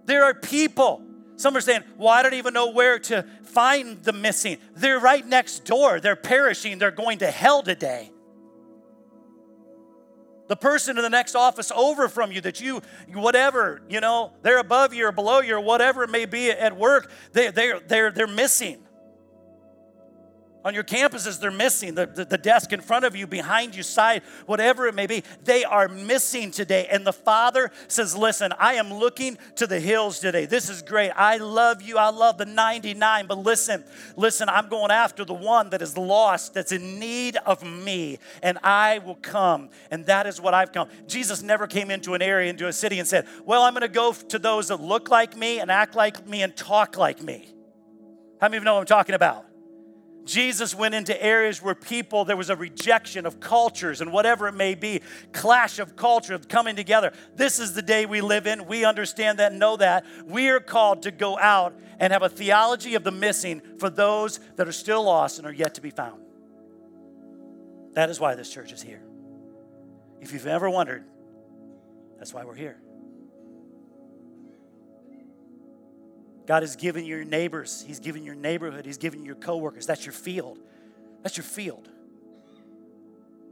There 0.05 0.23
are 0.23 0.33
people. 0.33 1.03
Some 1.35 1.57
are 1.57 1.61
saying, 1.61 1.83
Well, 1.97 2.09
I 2.09 2.23
don't 2.23 2.35
even 2.35 2.53
know 2.53 2.71
where 2.71 2.99
to 2.99 3.25
find 3.43 4.01
the 4.01 4.13
missing. 4.13 4.57
They're 4.75 4.99
right 4.99 5.27
next 5.27 5.65
door. 5.65 5.99
They're 5.99 6.15
perishing. 6.15 6.77
They're 6.77 6.91
going 6.91 7.19
to 7.19 7.29
hell 7.29 7.61
today. 7.63 8.11
The 10.51 10.57
person 10.57 10.97
in 10.97 11.03
the 11.03 11.09
next 11.09 11.33
office 11.33 11.71
over 11.73 12.09
from 12.09 12.33
you 12.33 12.41
that 12.41 12.59
you, 12.59 12.81
whatever, 13.13 13.81
you 13.87 14.01
know, 14.01 14.33
they're 14.41 14.57
above 14.57 14.93
you 14.93 15.07
or 15.07 15.13
below 15.13 15.39
you 15.39 15.55
or 15.55 15.61
whatever 15.61 16.03
it 16.03 16.09
may 16.09 16.25
be 16.25 16.51
at 16.51 16.75
work, 16.75 17.09
they, 17.31 17.51
they're, 17.51 17.79
they're, 17.79 18.11
they're 18.11 18.27
missing. 18.27 18.83
On 20.63 20.75
your 20.75 20.83
campuses, 20.83 21.39
they're 21.39 21.49
missing. 21.49 21.95
The, 21.95 22.05
the, 22.05 22.23
the, 22.23 22.37
desk 22.37 22.71
in 22.71 22.81
front 22.81 23.03
of 23.03 23.15
you, 23.15 23.25
behind 23.25 23.75
you, 23.75 23.81
side, 23.81 24.21
whatever 24.45 24.87
it 24.87 24.93
may 24.93 25.07
be, 25.07 25.23
they 25.43 25.63
are 25.63 25.87
missing 25.87 26.51
today. 26.51 26.87
And 26.91 27.05
the 27.05 27.13
Father 27.13 27.71
says, 27.87 28.15
Listen, 28.15 28.53
I 28.59 28.75
am 28.75 28.93
looking 28.93 29.39
to 29.55 29.65
the 29.65 29.79
hills 29.79 30.19
today. 30.19 30.45
This 30.45 30.69
is 30.69 30.83
great. 30.83 31.11
I 31.15 31.37
love 31.37 31.81
you. 31.81 31.97
I 31.97 32.09
love 32.09 32.37
the 32.37 32.45
99. 32.45 33.25
But 33.25 33.39
listen, 33.39 33.83
listen, 34.15 34.49
I'm 34.49 34.69
going 34.69 34.91
after 34.91 35.25
the 35.25 35.33
one 35.33 35.71
that 35.71 35.81
is 35.81 35.97
lost, 35.97 36.53
that's 36.53 36.71
in 36.71 36.99
need 36.99 37.37
of 37.37 37.63
me, 37.63 38.19
and 38.43 38.59
I 38.63 38.99
will 38.99 39.15
come. 39.15 39.69
And 39.89 40.05
that 40.05 40.27
is 40.27 40.39
what 40.39 40.53
I've 40.53 40.71
come. 40.71 40.89
Jesus 41.07 41.41
never 41.41 41.65
came 41.65 41.89
into 41.89 42.13
an 42.13 42.21
area, 42.21 42.51
into 42.51 42.67
a 42.67 42.73
city, 42.73 42.99
and 42.99 43.07
said, 43.07 43.27
Well, 43.45 43.63
I'm 43.63 43.73
going 43.73 43.81
to 43.81 43.87
go 43.87 44.13
to 44.13 44.37
those 44.37 44.67
that 44.67 44.79
look 44.79 45.09
like 45.09 45.35
me 45.35 45.59
and 45.59 45.71
act 45.71 45.95
like 45.95 46.27
me 46.27 46.43
and 46.43 46.55
talk 46.55 46.97
like 46.97 47.21
me. 47.21 47.49
How 48.39 48.47
many 48.47 48.57
of 48.57 48.63
you 48.63 48.65
know 48.65 48.75
what 48.75 48.81
I'm 48.81 48.85
talking 48.85 49.15
about? 49.15 49.50
Jesus 50.25 50.75
went 50.75 50.93
into 50.93 51.21
areas 51.21 51.61
where 51.61 51.75
people, 51.75 52.25
there 52.25 52.37
was 52.37 52.49
a 52.49 52.55
rejection 52.55 53.25
of 53.25 53.39
cultures 53.39 54.01
and 54.01 54.11
whatever 54.13 54.47
it 54.47 54.53
may 54.53 54.75
be, 54.75 55.01
clash 55.31 55.79
of 55.79 55.95
culture 55.95 56.37
coming 56.37 56.75
together. 56.75 57.11
This 57.35 57.59
is 57.59 57.73
the 57.73 57.81
day 57.81 58.05
we 58.05 58.21
live 58.21 58.45
in. 58.45 58.67
We 58.67 58.85
understand 58.85 59.39
that, 59.39 59.53
know 59.53 59.77
that. 59.77 60.05
We 60.25 60.49
are 60.49 60.59
called 60.59 61.03
to 61.03 61.11
go 61.11 61.39
out 61.39 61.73
and 61.99 62.13
have 62.13 62.23
a 62.23 62.29
theology 62.29 62.95
of 62.95 63.03
the 63.03 63.11
missing 63.11 63.61
for 63.79 63.89
those 63.89 64.39
that 64.57 64.67
are 64.67 64.73
still 64.73 65.03
lost 65.03 65.39
and 65.39 65.47
are 65.47 65.53
yet 65.53 65.75
to 65.75 65.81
be 65.81 65.89
found. 65.89 66.21
That 67.93 68.09
is 68.09 68.19
why 68.19 68.35
this 68.35 68.49
church 68.49 68.71
is 68.71 68.81
here. 68.81 69.01
If 70.21 70.33
you've 70.33 70.47
ever 70.47 70.69
wondered, 70.69 71.03
that's 72.17 72.33
why 72.33 72.45
we're 72.45 72.55
here. 72.55 72.77
God 76.47 76.63
has 76.63 76.75
given 76.75 77.05
you 77.05 77.15
your 77.15 77.25
neighbors, 77.25 77.83
He's 77.87 77.99
given 77.99 78.23
your 78.23 78.35
neighborhood, 78.35 78.85
He's 78.85 78.97
given 78.97 79.25
your 79.25 79.35
coworkers. 79.35 79.85
That's 79.85 80.05
your 80.05 80.13
field. 80.13 80.59
That's 81.23 81.37
your 81.37 81.43
field. 81.43 81.87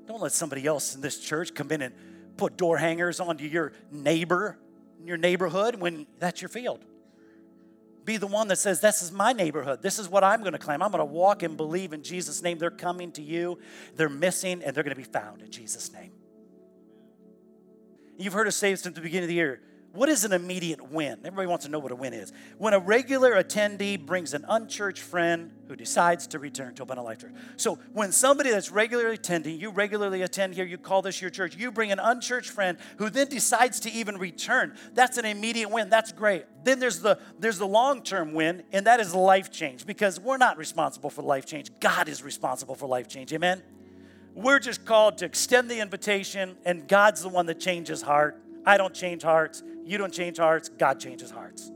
Don't 0.08 0.21
let 0.21 0.32
somebody 0.32 0.65
else 0.65 0.95
in 0.95 1.02
this 1.02 1.19
church 1.19 1.54
come 1.54 1.71
in 1.71 1.84
and 1.84 1.93
put 2.36 2.58
door 2.58 2.78
hangers 2.78 3.19
onto 3.19 3.43
your 3.45 3.73
neighbor, 3.91 4.58
in 4.99 5.06
your 5.06 5.17
neighborhood, 5.17 5.75
when 5.75 6.08
that's 6.17 6.41
your 6.41 6.49
field. 6.49 6.84
Be 8.06 8.17
the 8.17 8.25
one 8.25 8.47
that 8.47 8.58
says, 8.58 8.82
This 8.82 9.04
is 9.04 9.12
my 9.12 9.34
neighborhood. 9.34 9.84
This 9.84 9.99
is 9.99 10.10
what 10.10 10.23
I'm 10.23 10.39
going 10.39 10.54
to 10.54 10.58
claim. 10.58 10.82
I'm 10.82 10.89
going 10.89 10.99
to 10.99 11.06
walk 11.06 11.43
and 11.43 11.56
believe 11.56 11.93
in 11.93 12.02
Jesus' 12.02 12.41
name. 12.41 12.58
They're 12.58 12.71
coming 12.71 13.12
to 13.13 13.21
you, 13.21 13.60
they're 13.95 14.10
missing, 14.10 14.63
and 14.63 14.75
they're 14.75 14.84
going 14.84 14.95
to 14.95 14.99
be 14.99 15.04
found 15.04 15.43
in 15.43 15.52
Jesus' 15.52 15.93
name. 15.93 16.12
You've 18.17 18.34
heard 18.34 18.47
us 18.47 18.56
say 18.56 18.75
since 18.75 18.95
the 18.95 19.02
beginning 19.02 19.25
of 19.25 19.30
the 19.30 19.36
year 19.36 19.62
what 19.91 20.08
is 20.08 20.23
an 20.23 20.34
immediate 20.34 20.91
win? 20.91 21.19
Everybody 21.25 21.47
wants 21.47 21.65
to 21.65 21.71
know 21.71 21.80
what 21.80 21.91
a 21.91 21.95
win 21.95 22.13
is. 22.13 22.32
When 22.58 22.73
a 22.73 22.80
regular 22.80 23.41
attendee 23.41 24.04
brings 24.04 24.34
an 24.34 24.45
unchurched 24.47 25.02
friend 25.02 25.52
who 25.67 25.75
decides 25.75 26.28
to 26.28 26.39
return 26.39 26.75
to 26.75 26.84
Abundant 26.84 27.08
Life 27.08 27.19
Church. 27.19 27.34
So 27.58 27.80
when 27.93 28.12
somebody 28.12 28.52
that's 28.52 28.71
regularly 28.71 29.15
attending, 29.15 29.60
you 29.60 29.71
regularly 29.71 30.21
attend 30.21 30.54
here, 30.54 30.65
you 30.65 30.78
call 30.78 31.02
this 31.02 31.21
your 31.21 31.32
church, 31.32 31.56
you 31.56 31.71
bring 31.71 31.91
an 31.91 31.99
unchurched 31.99 32.52
friend 32.52 32.78
who 32.97 33.10
then 33.10 33.30
decides 33.30 33.80
to 33.82 33.91
even 33.91 34.17
return. 34.17 34.75
That's 34.93 35.17
an 35.17 35.25
immediate 35.25 35.69
win. 35.69 35.89
That's 35.89 36.12
great. 36.12 36.45
Then 36.63 36.80
there's 36.80 36.99
the 36.99 37.19
there's 37.39 37.58
the 37.58 37.67
long-term 37.67 38.34
win, 38.34 38.63
and 38.71 38.86
that 38.86 38.99
is 38.99 39.15
life 39.15 39.52
change 39.52 39.86
because 39.86 40.19
we're 40.19 40.38
not 40.38 40.58
responsible 40.58 41.10
for 41.10 41.21
life 41.23 41.45
change. 41.45 41.71
God 41.80 42.08
is 42.08 42.21
responsible 42.21 42.75
for 42.75 42.88
life 42.88 43.08
change. 43.08 43.34
Amen. 43.34 43.63
We're 44.36 44.60
just 44.60 44.86
called 44.86 45.17
to 45.19 45.25
extend 45.25 45.69
the 45.69 45.80
invitation, 45.80 46.58
and 46.63 46.88
God's 46.88 47.21
the 47.21 47.30
one 47.30 47.47
that 47.47 47.60
changes 47.60 48.02
heart. 48.04 48.39
I 48.65 48.78
don't 48.78 48.93
change 48.93 49.23
hearts. 49.23 49.63
You 49.89 49.97
don't 49.97 50.13
change 50.13 50.38
hearts, 50.38 50.69
God 50.69 50.99
changes 50.99 51.32
hearts. 51.32 51.71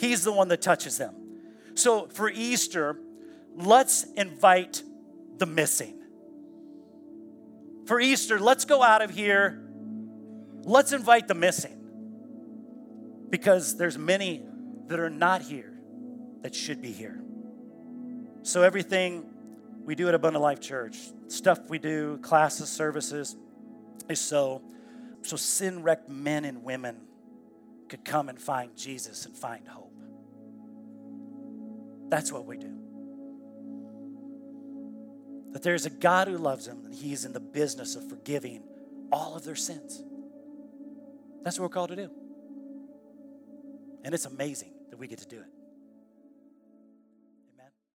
He's 0.00 0.24
the 0.24 0.32
one 0.32 0.48
that 0.48 0.62
touches 0.62 0.96
them. 0.96 1.14
So 1.74 2.06
for 2.06 2.30
Easter, 2.30 2.98
let's 3.54 4.04
invite 4.14 4.82
the 5.36 5.44
missing. 5.44 6.00
For 7.84 8.00
Easter, 8.00 8.40
let's 8.40 8.64
go 8.64 8.82
out 8.82 9.02
of 9.02 9.10
here. 9.10 9.62
Let's 10.62 10.92
invite 10.92 11.28
the 11.28 11.34
missing. 11.34 11.76
Because 13.28 13.76
there's 13.76 13.98
many 13.98 14.46
that 14.86 14.98
are 14.98 15.10
not 15.10 15.42
here 15.42 15.78
that 16.40 16.54
should 16.54 16.80
be 16.80 16.92
here. 16.92 17.20
So 18.42 18.62
everything 18.62 19.28
we 19.84 19.94
do 19.94 20.08
at 20.08 20.14
Abundant 20.14 20.42
Life 20.42 20.60
Church, 20.60 20.96
stuff 21.26 21.68
we 21.68 21.78
do, 21.78 22.16
classes, 22.22 22.70
services, 22.70 23.36
is 24.08 24.18
so 24.18 24.62
so 25.20 25.36
sin 25.36 25.82
wrecked 25.82 26.08
men 26.08 26.46
and 26.46 26.64
women 26.64 27.02
could 27.88 28.04
come 28.04 28.28
and 28.28 28.40
find 28.40 28.76
Jesus 28.76 29.26
and 29.26 29.34
find 29.36 29.66
hope. 29.66 29.92
That's 32.08 32.32
what 32.32 32.46
we 32.46 32.56
do. 32.56 32.74
That 35.52 35.62
there's 35.62 35.86
a 35.86 35.90
God 35.90 36.28
who 36.28 36.38
loves 36.38 36.66
them 36.66 36.84
and 36.84 36.94
He's 36.94 37.24
in 37.24 37.32
the 37.32 37.40
business 37.40 37.96
of 37.96 38.08
forgiving 38.08 38.62
all 39.10 39.34
of 39.34 39.44
their 39.44 39.56
sins. 39.56 40.02
That's 41.42 41.58
what 41.58 41.64
we're 41.70 41.74
called 41.74 41.90
to 41.90 41.96
do. 41.96 42.10
And 44.04 44.14
it's 44.14 44.26
amazing 44.26 44.72
that 44.90 44.98
we 44.98 45.06
get 45.06 45.18
to 45.20 45.26
do 45.26 45.36
it. 45.36 45.57